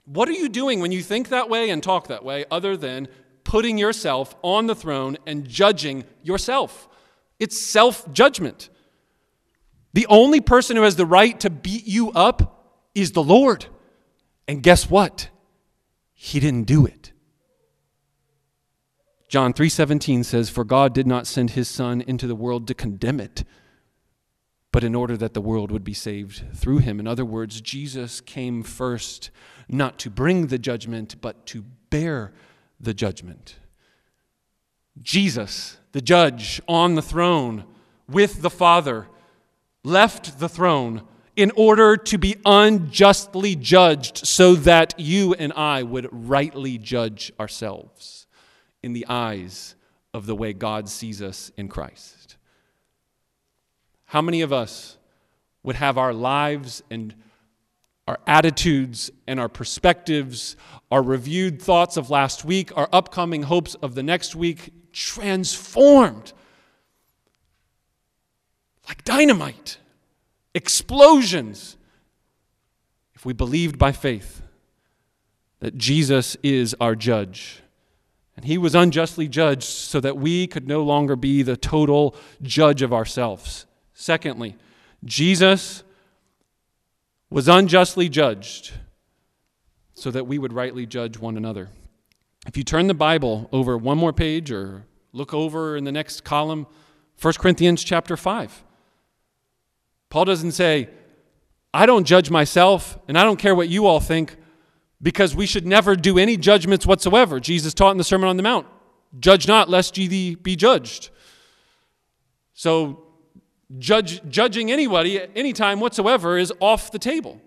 [0.05, 3.07] What are you doing when you think that way and talk that way other than
[3.43, 6.87] putting yourself on the throne and judging yourself?
[7.39, 8.69] It's self judgment.
[9.93, 12.53] The only person who has the right to beat you up
[13.01, 13.65] is the Lord.
[14.47, 15.29] And guess what?
[16.13, 17.11] He didn't do it.
[19.27, 23.19] John 3:17 says for God did not send his son into the world to condemn
[23.19, 23.43] it
[24.71, 26.99] but in order that the world would be saved through him.
[26.99, 29.31] In other words, Jesus came first
[29.67, 32.31] not to bring the judgment but to bear
[32.79, 33.55] the judgment.
[35.01, 37.63] Jesus, the judge on the throne
[38.07, 39.07] with the Father,
[39.83, 41.01] left the throne
[41.37, 48.25] in order to be unjustly judged so that you and I would rightly judge ourselves
[48.81, 49.75] in the eyes
[50.15, 52.37] of the way God sees us in Christ.
[54.05, 54.97] How many of us
[55.61, 57.13] would have our lives and
[58.07, 60.55] our attitudes and our perspectives,
[60.89, 66.33] our reviewed thoughts of last week, our upcoming hopes of the next week transformed
[68.87, 69.77] like dynamite?
[70.57, 71.77] Explosions
[73.15, 74.41] if we believed by faith
[75.59, 77.61] that Jesus is our judge.
[78.35, 82.81] And he was unjustly judged so that we could no longer be the total judge
[82.81, 83.65] of ourselves.
[83.93, 84.55] Secondly,
[85.05, 85.83] Jesus
[87.29, 88.73] was unjustly judged
[89.93, 91.69] so that we would rightly judge one another.
[92.45, 96.23] If you turn the Bible over one more page or look over in the next
[96.23, 96.67] column,
[97.19, 98.63] 1 Corinthians chapter 5.
[100.09, 100.89] Paul doesn't say,
[101.73, 104.37] I don't judge myself, and I don't care what you all think,
[105.01, 107.39] because we should never do any judgments whatsoever.
[107.39, 108.65] Jesus taught in the Sermon on the Mount
[109.19, 111.09] judge not, lest ye be judged.
[112.53, 113.03] So,
[113.77, 117.41] judge, judging anybody at any time whatsoever is off the table.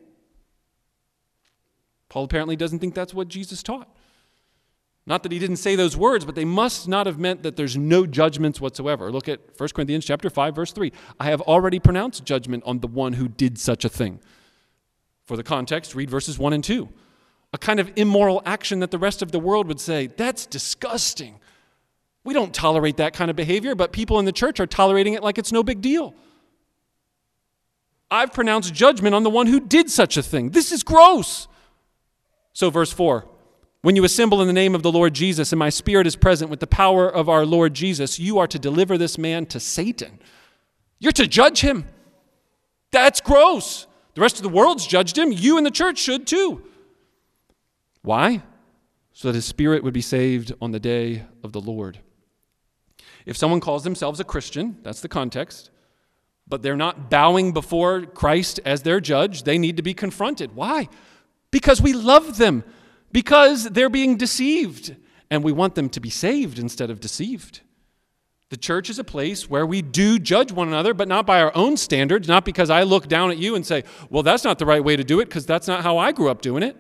[2.09, 3.89] Paul apparently doesn't think that's what Jesus taught.
[5.11, 7.77] Not that he didn't say those words, but they must not have meant that there's
[7.77, 9.11] no judgments whatsoever.
[9.11, 10.93] Look at 1 Corinthians chapter 5 verse 3.
[11.19, 14.21] I have already pronounced judgment on the one who did such a thing.
[15.25, 16.89] For the context, read verses 1 and 2.
[17.53, 21.41] A kind of immoral action that the rest of the world would say, that's disgusting.
[22.23, 25.25] We don't tolerate that kind of behavior, but people in the church are tolerating it
[25.25, 26.15] like it's no big deal.
[28.13, 30.51] I've pronounced judgment on the one who did such a thing.
[30.51, 31.49] This is gross.
[32.53, 33.27] So, verse 4
[33.83, 36.51] when you assemble in the name of the Lord Jesus, and my spirit is present
[36.51, 40.19] with the power of our Lord Jesus, you are to deliver this man to Satan.
[40.99, 41.87] You're to judge him.
[42.91, 43.87] That's gross.
[44.15, 45.33] The rest of the world's judged him.
[45.33, 46.63] You and the church should too.
[48.03, 48.43] Why?
[49.21, 51.99] so that his spirit would be saved on the day of the Lord.
[53.27, 55.71] If someone calls themselves a Christian, that's the context,
[56.49, 60.57] but they're not bowing before Christ as their judge, they need to be confronted.
[60.57, 60.89] Why?
[61.51, 62.65] Because we love them,
[63.13, 64.97] because they're being deceived,
[65.31, 67.61] and we want them to be saved instead of deceived.
[68.49, 71.53] The church is a place where we do judge one another, but not by our
[71.55, 74.67] own standards, not because I look down at you and say, well, that's not the
[74.67, 76.77] right way to do it, because that's not how I grew up doing it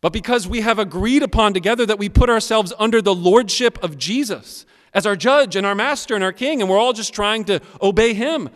[0.00, 3.98] but because we have agreed upon together that we put ourselves under the lordship of
[3.98, 4.64] Jesus
[4.94, 7.60] as our judge and our master and our king, and we're all just trying to
[7.82, 8.48] obey him.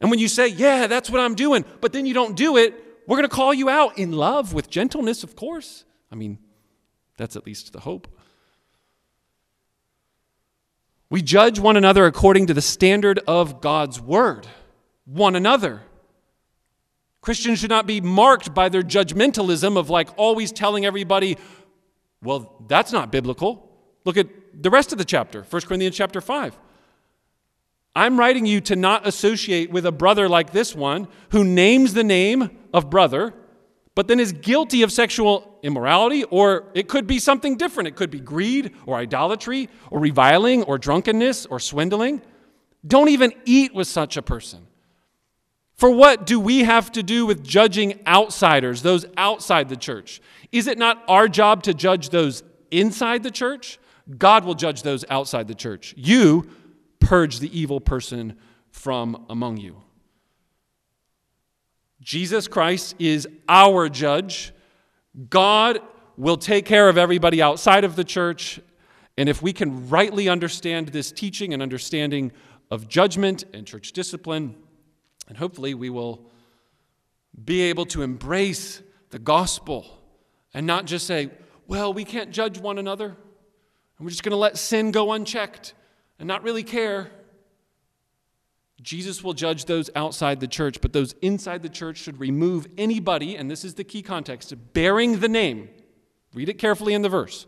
[0.00, 2.74] And when you say, Yeah, that's what I'm doing, but then you don't do it,
[3.06, 5.84] we're going to call you out in love, with gentleness, of course.
[6.10, 6.38] I mean,
[7.16, 8.08] that's at least the hope.
[11.08, 14.46] We judge one another according to the standard of God's word.
[15.04, 15.82] One another.
[17.20, 21.36] Christians should not be marked by their judgmentalism of like always telling everybody,
[22.22, 23.70] well, that's not biblical.
[24.04, 26.58] Look at the rest of the chapter, 1 Corinthians chapter 5.
[27.94, 32.04] I'm writing you to not associate with a brother like this one who names the
[32.04, 33.34] name of brother,
[33.96, 37.88] but then is guilty of sexual immorality, or it could be something different.
[37.88, 42.20] It could be greed, or idolatry, or reviling, or drunkenness, or swindling.
[42.86, 44.66] Don't even eat with such a person.
[45.76, 50.20] For what do we have to do with judging outsiders, those outside the church?
[50.52, 53.78] Is it not our job to judge those inside the church?
[54.18, 55.94] God will judge those outside the church.
[55.96, 56.50] You
[57.00, 58.36] purge the evil person
[58.70, 59.82] from among you.
[62.06, 64.52] Jesus Christ is our judge.
[65.28, 65.80] God
[66.16, 68.60] will take care of everybody outside of the church.
[69.18, 72.30] And if we can rightly understand this teaching and understanding
[72.70, 74.54] of judgment and church discipline,
[75.28, 76.30] and hopefully, we will
[77.44, 79.98] be able to embrace the gospel
[80.54, 81.30] and not just say,
[81.66, 83.16] well, we can't judge one another, and
[83.98, 85.74] we're just going to let sin go unchecked
[86.20, 87.10] and not really care.
[88.86, 93.34] Jesus will judge those outside the church, but those inside the church should remove anybody,
[93.34, 95.68] and this is the key context, bearing the name.
[96.32, 97.46] Read it carefully in the verse.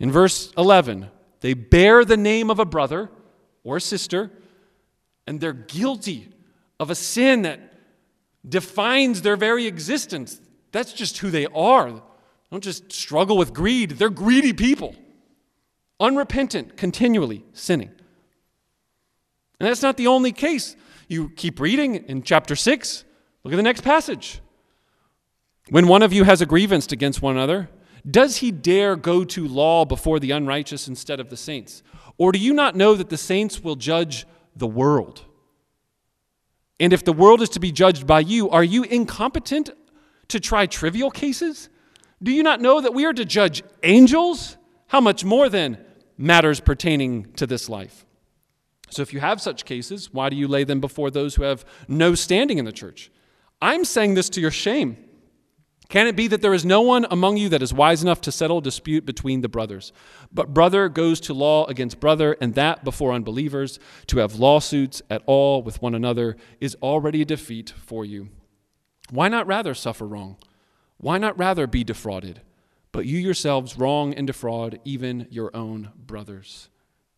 [0.00, 1.08] In verse 11,
[1.38, 3.10] they bear the name of a brother
[3.62, 4.32] or sister,
[5.24, 6.30] and they're guilty
[6.80, 7.60] of a sin that
[8.46, 10.40] defines their very existence.
[10.72, 12.02] That's just who they are.
[12.50, 14.96] Don't just struggle with greed, they're greedy people,
[16.00, 17.92] unrepentant, continually sinning.
[19.60, 20.76] And that's not the only case.
[21.08, 23.04] You keep reading in chapter 6.
[23.44, 24.40] Look at the next passage.
[25.70, 27.70] When one of you has a grievance against one another,
[28.08, 31.82] does he dare go to law before the unrighteous instead of the saints?
[32.18, 35.24] Or do you not know that the saints will judge the world?
[36.78, 39.70] And if the world is to be judged by you, are you incompetent
[40.28, 41.68] to try trivial cases?
[42.22, 44.56] Do you not know that we are to judge angels?
[44.88, 45.78] How much more then
[46.18, 48.04] matters pertaining to this life?
[48.90, 51.64] So, if you have such cases, why do you lay them before those who have
[51.88, 53.10] no standing in the church?
[53.60, 54.96] I'm saying this to your shame.
[55.88, 58.32] Can it be that there is no one among you that is wise enough to
[58.32, 59.92] settle a dispute between the brothers?
[60.32, 63.78] But brother goes to law against brother, and that before unbelievers.
[64.08, 68.28] To have lawsuits at all with one another is already a defeat for you.
[69.10, 70.36] Why not rather suffer wrong?
[70.96, 72.40] Why not rather be defrauded?
[72.90, 76.70] But you yourselves wrong and defraud even your own brothers.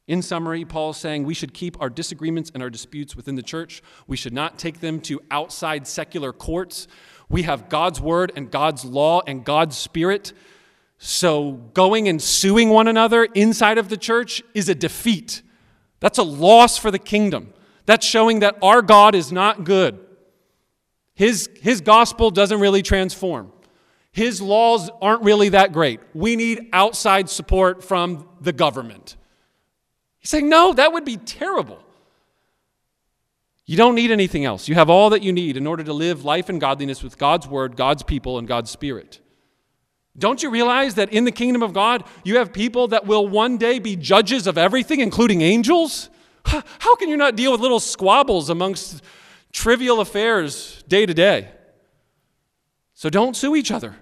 [0.09, 3.83] In summary, Paul's saying we should keep our disagreements and our disputes within the church.
[4.07, 6.87] We should not take them to outside secular courts.
[7.29, 10.33] We have God's word and God's law and God's spirit.
[10.99, 15.43] So going and suing one another inside of the church is a defeat.
[15.99, 17.53] That's a loss for the kingdom.
[17.85, 19.99] That's showing that our God is not good.
[21.15, 23.53] His, his gospel doesn't really transform.
[24.13, 26.01] His laws aren't really that great.
[26.15, 29.17] We need outside support from the government.
[30.27, 31.79] He's saying, no, that would be terrible.
[33.65, 34.67] You don't need anything else.
[34.67, 37.47] You have all that you need in order to live life and godliness with God's
[37.47, 39.21] word, God's people, and God's spirit.
[40.19, 43.57] Don't you realize that in the kingdom of God, you have people that will one
[43.57, 46.11] day be judges of everything, including angels?
[46.45, 49.05] How can you not deal with little squabbles amongst
[49.53, 51.53] trivial affairs day to day?
[52.95, 53.95] So don't sue each other.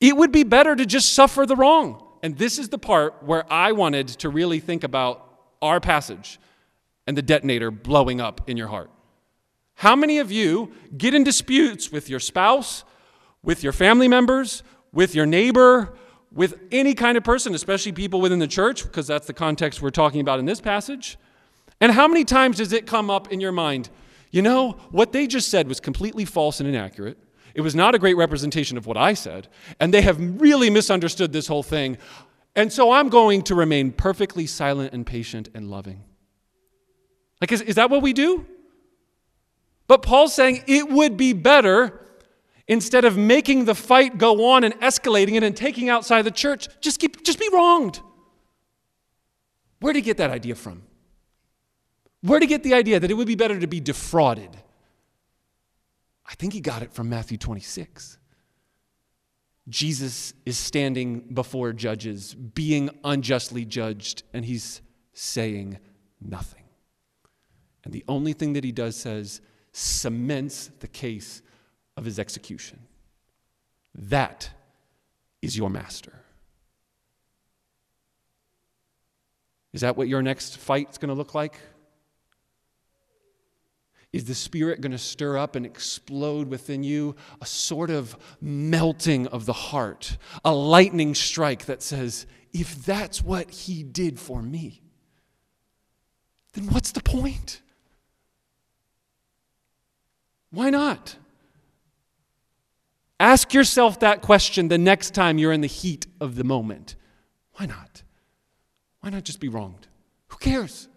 [0.00, 2.04] It would be better to just suffer the wrong.
[2.22, 5.24] And this is the part where I wanted to really think about
[5.62, 6.38] our passage
[7.06, 8.90] and the detonator blowing up in your heart.
[9.76, 12.84] How many of you get in disputes with your spouse,
[13.42, 14.62] with your family members,
[14.92, 15.94] with your neighbor,
[16.32, 19.90] with any kind of person, especially people within the church, because that's the context we're
[19.90, 21.16] talking about in this passage?
[21.80, 23.88] And how many times does it come up in your mind?
[24.30, 27.18] You know, what they just said was completely false and inaccurate.
[27.54, 29.48] It was not a great representation of what I said,
[29.80, 31.98] and they have really misunderstood this whole thing.
[32.54, 36.04] And so I'm going to remain perfectly silent and patient and loving.
[37.40, 38.46] Like, is, is that what we do?
[39.86, 42.00] But Paul's saying it would be better
[42.66, 46.68] instead of making the fight go on and escalating it and taking outside the church,
[46.80, 48.00] just, keep, just be wronged.
[49.80, 50.82] Where did he get that idea from?
[52.20, 54.50] Where did he get the idea that it would be better to be defrauded?
[56.28, 58.18] I think he got it from Matthew 26.
[59.68, 65.78] Jesus is standing before judges, being unjustly judged, and he's saying
[66.20, 66.64] nothing.
[67.84, 69.40] And the only thing that he does says
[69.72, 71.42] cements the case
[71.96, 72.80] of his execution.
[73.94, 74.50] That
[75.42, 76.12] is your master.
[79.72, 81.58] Is that what your next fight is going to look like?
[84.12, 89.26] Is the Spirit going to stir up and explode within you a sort of melting
[89.26, 94.82] of the heart, a lightning strike that says, if that's what He did for me,
[96.54, 97.60] then what's the point?
[100.50, 101.16] Why not?
[103.20, 106.94] Ask yourself that question the next time you're in the heat of the moment.
[107.54, 108.02] Why not?
[109.00, 109.88] Why not just be wronged?
[110.28, 110.88] Who cares?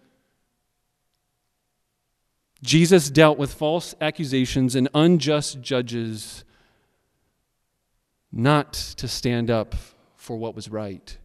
[2.62, 6.44] Jesus dealt with false accusations and unjust judges
[8.30, 9.74] not to stand up
[10.14, 11.18] for what was right,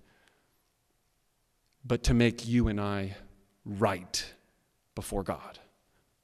[1.86, 3.16] but to make you and I
[3.64, 4.34] right
[4.96, 5.60] before God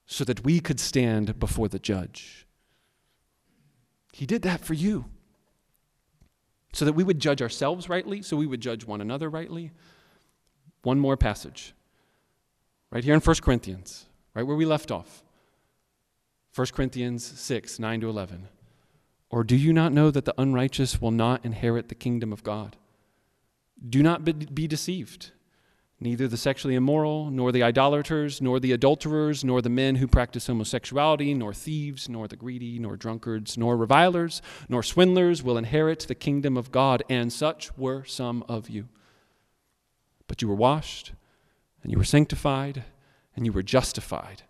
[0.08, 2.48] so that we could stand before the judge.
[4.12, 5.06] He did that for you
[6.74, 9.72] so that we would judge ourselves rightly, so we would judge one another rightly.
[10.82, 11.74] One more passage,
[12.90, 15.24] right here in 1 Corinthians right where we left off.
[16.56, 18.48] 1 Corinthians 6, 9 to 11.
[19.30, 22.78] Or do you not know that the unrighteous will not inherit the kingdom of God?
[23.90, 25.32] Do not be deceived.
[26.00, 30.48] Neither the sexually immoral, nor the idolaters, nor the adulterers, nor the men who practice
[30.48, 36.16] homosexuality, nor thieves, nor the greedy, nor drunkards, nor revilers, nor swindlers will inherit the
[36.16, 37.04] kingdom of God.
[37.10, 38.90] And such were some of you.
[40.28, 41.14] But you were washed,
[41.82, 42.84] and you were sanctified
[43.36, 44.44] and you were justified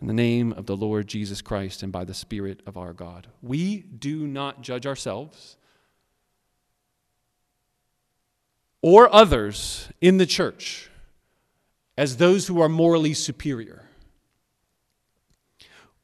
[0.00, 3.28] in the name of the Lord Jesus Christ and by the Spirit of our God.
[3.40, 5.56] We do not judge ourselves
[8.82, 10.90] or others in the church
[11.96, 13.88] as those who are morally superior.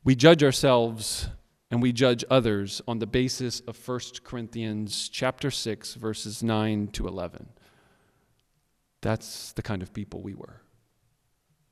[0.04, 1.28] We judge ourselves
[1.70, 7.06] and we judge others on the basis of 1 Corinthians chapter 6 verses 9 to
[7.06, 7.48] 11.
[9.00, 10.62] That's the kind of people we were.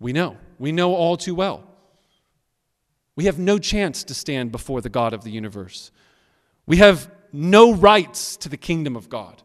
[0.01, 0.39] We know.
[0.59, 1.63] We know all too well.
[3.15, 5.93] We have no chance to stand before the God of the universe.
[6.67, 9.43] We have no rights to the kingdom of God.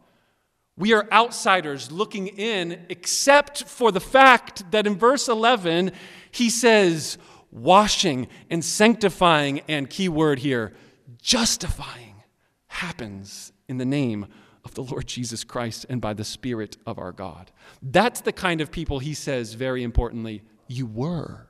[0.78, 5.91] We are outsiders looking in, except for the fact that in verse 11,
[6.32, 7.18] he says,
[7.51, 10.74] washing and sanctifying, and key word here,
[11.22, 12.24] justifying,
[12.68, 14.28] happens in the name
[14.66, 17.51] of the Lord Jesus Christ and by the Spirit of our God.
[17.82, 21.47] That's the kind of people he says, very importantly, you were.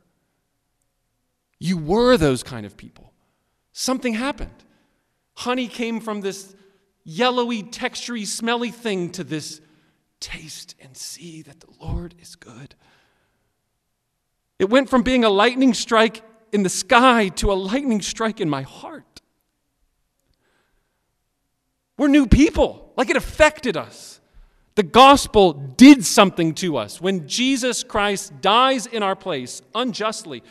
[1.57, 3.13] You were those kind of people.
[3.71, 4.63] Something happened.
[5.33, 6.55] Honey came from this
[7.03, 9.61] yellowy, textury, smelly thing to this
[10.19, 12.75] taste and see that the Lord is good.
[14.59, 18.49] It went from being a lightning strike in the sky to a lightning strike in
[18.49, 19.21] my heart.
[21.97, 24.19] We're new people, like it affected us.
[24.75, 26.99] The gospel did something to us.
[26.99, 30.43] When Jesus Christ dies in our place unjustly,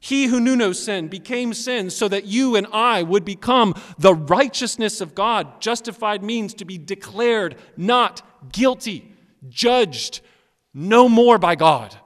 [0.00, 4.14] he who knew no sin became sin so that you and I would become the
[4.14, 5.60] righteousness of God.
[5.60, 8.22] Justified means to be declared not
[8.52, 9.12] guilty,
[9.48, 10.20] judged
[10.74, 11.96] no more by God,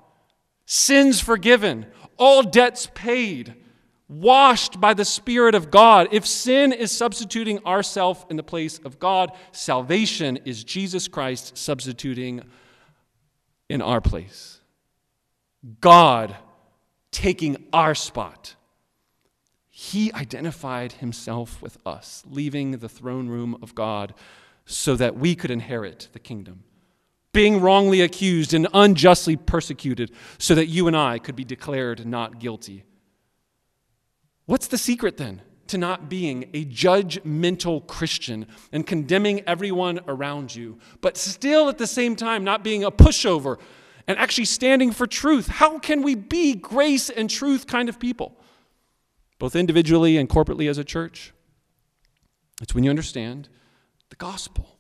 [0.65, 1.87] sins forgiven,
[2.17, 3.55] all debts paid
[4.13, 6.09] washed by the Spirit of God.
[6.13, 12.43] If sin is substituting ourself in the place of God, salvation is Jesus Christ substituting
[13.69, 14.61] in our place.
[15.81, 16.37] God
[17.11, 18.55] taking our spot.
[19.71, 24.15] He identified himself with us, leaving the throne room of God
[24.67, 26.65] so that we could inherit the kingdom.
[27.33, 32.39] Being wrongly accused and unjustly persecuted so that you and I could be declared not
[32.39, 32.85] guilty
[34.53, 40.79] What's the secret then to not being a judgmental Christian and condemning everyone around you,
[41.01, 43.59] but still at the same time not being a pushover
[44.07, 45.49] and actually standing for truth?
[45.49, 48.37] How can we be grace and truth kind of people,
[49.39, 51.33] both individually and corporately as a church?
[52.61, 53.49] It's when you understand
[54.11, 54.77] the gospel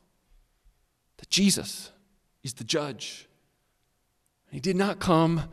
[1.16, 1.92] that Jesus
[2.42, 3.26] is the judge.
[4.50, 5.44] He did not come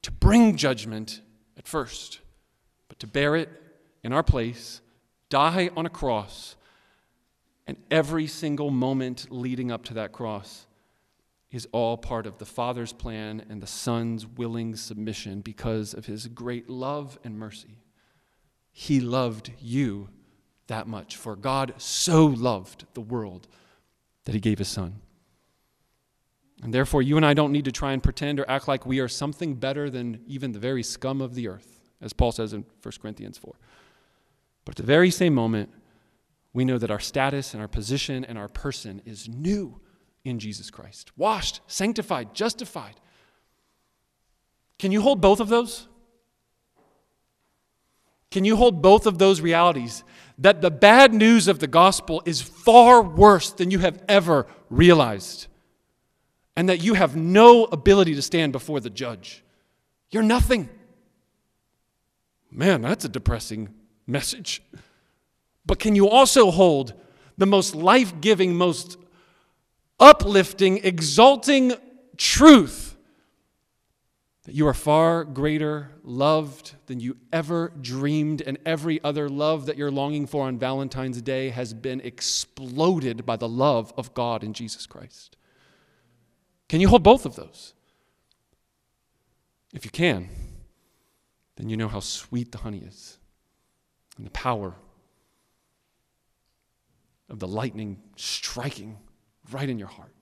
[0.00, 1.20] to bring judgment
[1.58, 2.20] at first,
[2.88, 3.50] but to bear it
[4.06, 4.80] in our place,
[5.30, 6.54] die on a cross,
[7.66, 10.68] and every single moment leading up to that cross
[11.50, 16.28] is all part of the Father's plan and the Son's willing submission because of his
[16.28, 17.78] great love and mercy.
[18.70, 20.08] He loved you
[20.68, 23.48] that much, for God so loved the world
[24.24, 25.00] that he gave his Son.
[26.62, 29.00] And therefore, you and I don't need to try and pretend or act like we
[29.00, 32.64] are something better than even the very scum of the earth, as Paul says in
[32.82, 33.52] 1 Corinthians 4.
[34.66, 35.70] But at the very same moment,
[36.52, 39.80] we know that our status and our position and our person is new
[40.24, 43.00] in Jesus Christ washed, sanctified, justified.
[44.78, 45.88] Can you hold both of those?
[48.30, 50.02] Can you hold both of those realities?
[50.36, 55.46] That the bad news of the gospel is far worse than you have ever realized,
[56.56, 59.44] and that you have no ability to stand before the judge.
[60.10, 60.68] You're nothing.
[62.50, 63.72] Man, that's a depressing
[64.06, 64.62] message.
[65.64, 66.94] But can you also hold
[67.36, 68.96] the most life giving, most
[69.98, 71.74] uplifting, exalting
[72.16, 72.96] truth
[74.44, 79.76] that you are far greater loved than you ever dreamed, and every other love that
[79.76, 84.52] you're longing for on Valentine's Day has been exploded by the love of God in
[84.52, 85.36] Jesus Christ.
[86.68, 87.74] Can you hold both of those?
[89.74, 90.28] If you can,
[91.56, 93.15] then you know how sweet the honey is
[94.16, 94.74] and the power
[97.28, 98.96] of the lightning striking
[99.50, 100.12] right in your heart.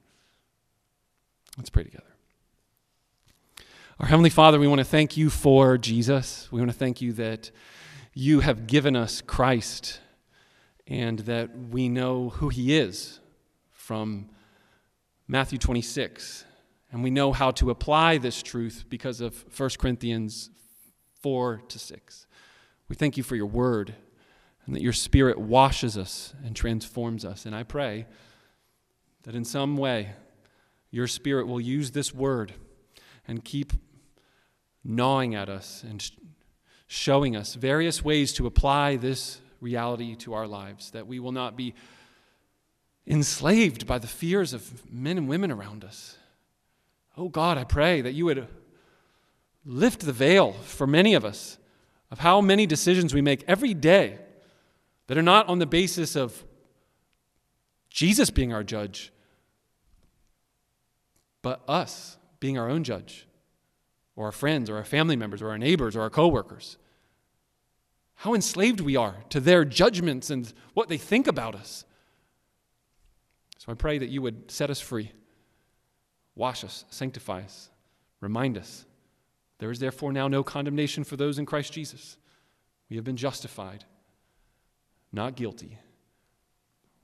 [1.56, 2.04] Let's pray together.
[4.00, 6.48] Our Heavenly Father, we want to thank you for Jesus.
[6.50, 7.50] We want to thank you that
[8.12, 10.00] you have given us Christ
[10.86, 13.20] and that we know who he is
[13.70, 14.30] from
[15.28, 16.44] Matthew 26.
[16.90, 20.50] And we know how to apply this truth because of 1 Corinthians
[21.22, 22.26] 4 to 6.
[22.88, 23.94] We thank you for your word
[24.66, 27.46] and that your spirit washes us and transforms us.
[27.46, 28.06] And I pray
[29.24, 30.12] that in some way
[30.94, 32.54] your Spirit will use this word
[33.26, 33.72] and keep
[34.84, 36.08] gnawing at us and
[36.86, 41.56] showing us various ways to apply this reality to our lives, that we will not
[41.56, 41.74] be
[43.08, 46.16] enslaved by the fears of men and women around us.
[47.16, 48.46] Oh God, I pray that you would
[49.64, 51.58] lift the veil for many of us
[52.14, 54.16] of how many decisions we make every day
[55.08, 56.44] that are not on the basis of
[57.90, 59.12] Jesus being our judge,
[61.42, 63.26] but us being our own judge,
[64.14, 66.76] or our friends, or our family members, or our neighbors, or our coworkers.
[68.14, 71.84] How enslaved we are to their judgments and what they think about us.
[73.58, 75.10] So I pray that you would set us free,
[76.36, 77.70] wash us, sanctify us,
[78.20, 78.86] remind us.
[79.58, 82.16] There is therefore now no condemnation for those in Christ Jesus.
[82.88, 83.84] We have been justified,
[85.12, 85.78] not guilty.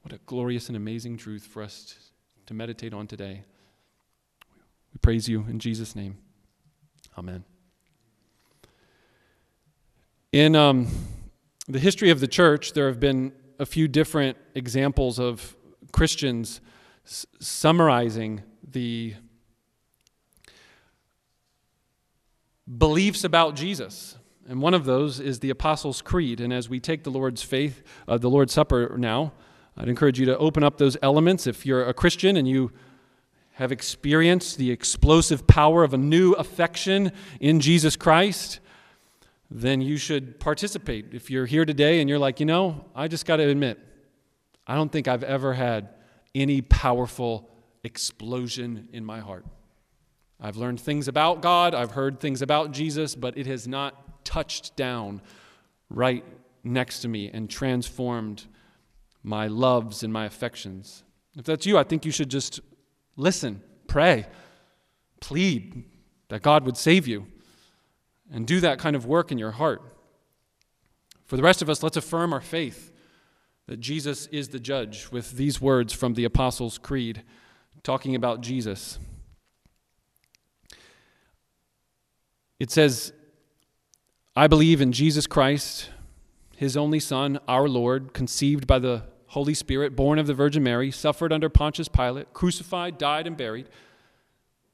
[0.03, 2.11] What a glorious and amazing truth for us
[2.47, 3.45] to meditate on today.
[4.93, 6.19] We praise you in Jesus' name.
[7.17, 7.45] Amen.
[10.33, 10.89] In um,
[11.69, 15.57] the history of the church, there have been a few different examples of
[15.93, 16.61] Christians
[17.05, 19.15] s- summarizing the
[22.79, 24.17] beliefs about Jesus.
[24.49, 26.41] And one of those is the Apostles' Creed.
[26.41, 29.33] And as we take the Lord's faith, uh, the Lord's Supper now,
[29.77, 31.47] I'd encourage you to open up those elements.
[31.47, 32.73] If you're a Christian and you
[33.53, 38.61] have experienced the explosive power of a new affection in Jesus Christ,
[39.51, 41.13] then you should participate.
[41.13, 43.79] If you're here today and you're like, you know, I just got to admit,
[44.67, 45.91] I don't think I've ever had
[46.35, 47.51] any powerful
[47.83, 49.45] explosion in my heart.
[50.41, 54.77] I've learned things about God, I've heard things about Jesus, but it has not touched
[54.77, 55.21] down
[55.89, 56.25] right
[56.65, 58.47] next to me and transformed
[59.23, 61.05] my loves and my affections.
[61.37, 62.61] If that's you, I think you should just
[63.21, 64.27] Listen, pray,
[65.21, 65.85] plead
[66.29, 67.27] that God would save you,
[68.33, 69.83] and do that kind of work in your heart.
[71.27, 72.93] For the rest of us, let's affirm our faith
[73.67, 77.23] that Jesus is the judge with these words from the Apostles' Creed
[77.83, 78.99] talking about Jesus.
[82.61, 83.15] It says,
[84.37, 85.89] I believe in Jesus Christ,
[86.57, 90.91] his only Son, our Lord, conceived by the Holy Spirit, born of the Virgin Mary,
[90.91, 93.67] suffered under Pontius Pilate, crucified, died, and buried.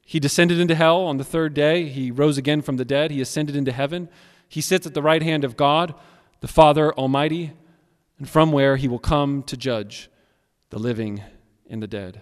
[0.01, 1.87] He descended into hell on the third day.
[1.87, 3.09] He rose again from the dead.
[3.09, 4.09] He ascended into heaven.
[4.49, 5.95] He sits at the right hand of God,
[6.41, 7.53] the Father Almighty.
[8.19, 10.09] and from where he will come to judge
[10.71, 11.21] the living
[11.69, 12.21] and the dead.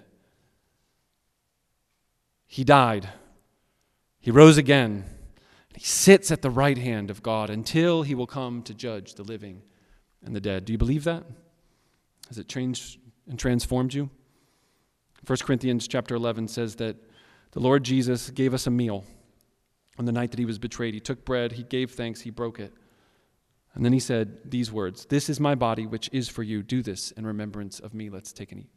[2.45, 3.09] He died.
[4.19, 5.05] He rose again.
[5.75, 9.23] He sits at the right hand of God until he will come to judge the
[9.23, 9.61] living
[10.23, 10.65] and the dead.
[10.65, 11.23] Do you believe that?
[12.27, 12.99] Has it changed
[13.29, 14.09] and transformed you?
[15.25, 16.95] 1 Corinthians chapter 11 says that
[17.51, 19.03] the Lord Jesus gave us a meal
[19.97, 20.93] on the night that he was betrayed.
[20.93, 22.73] He took bread, he gave thanks, he broke it.
[23.73, 26.63] And then he said these words This is my body, which is for you.
[26.63, 28.09] Do this in remembrance of me.
[28.09, 28.69] Let's take and eat.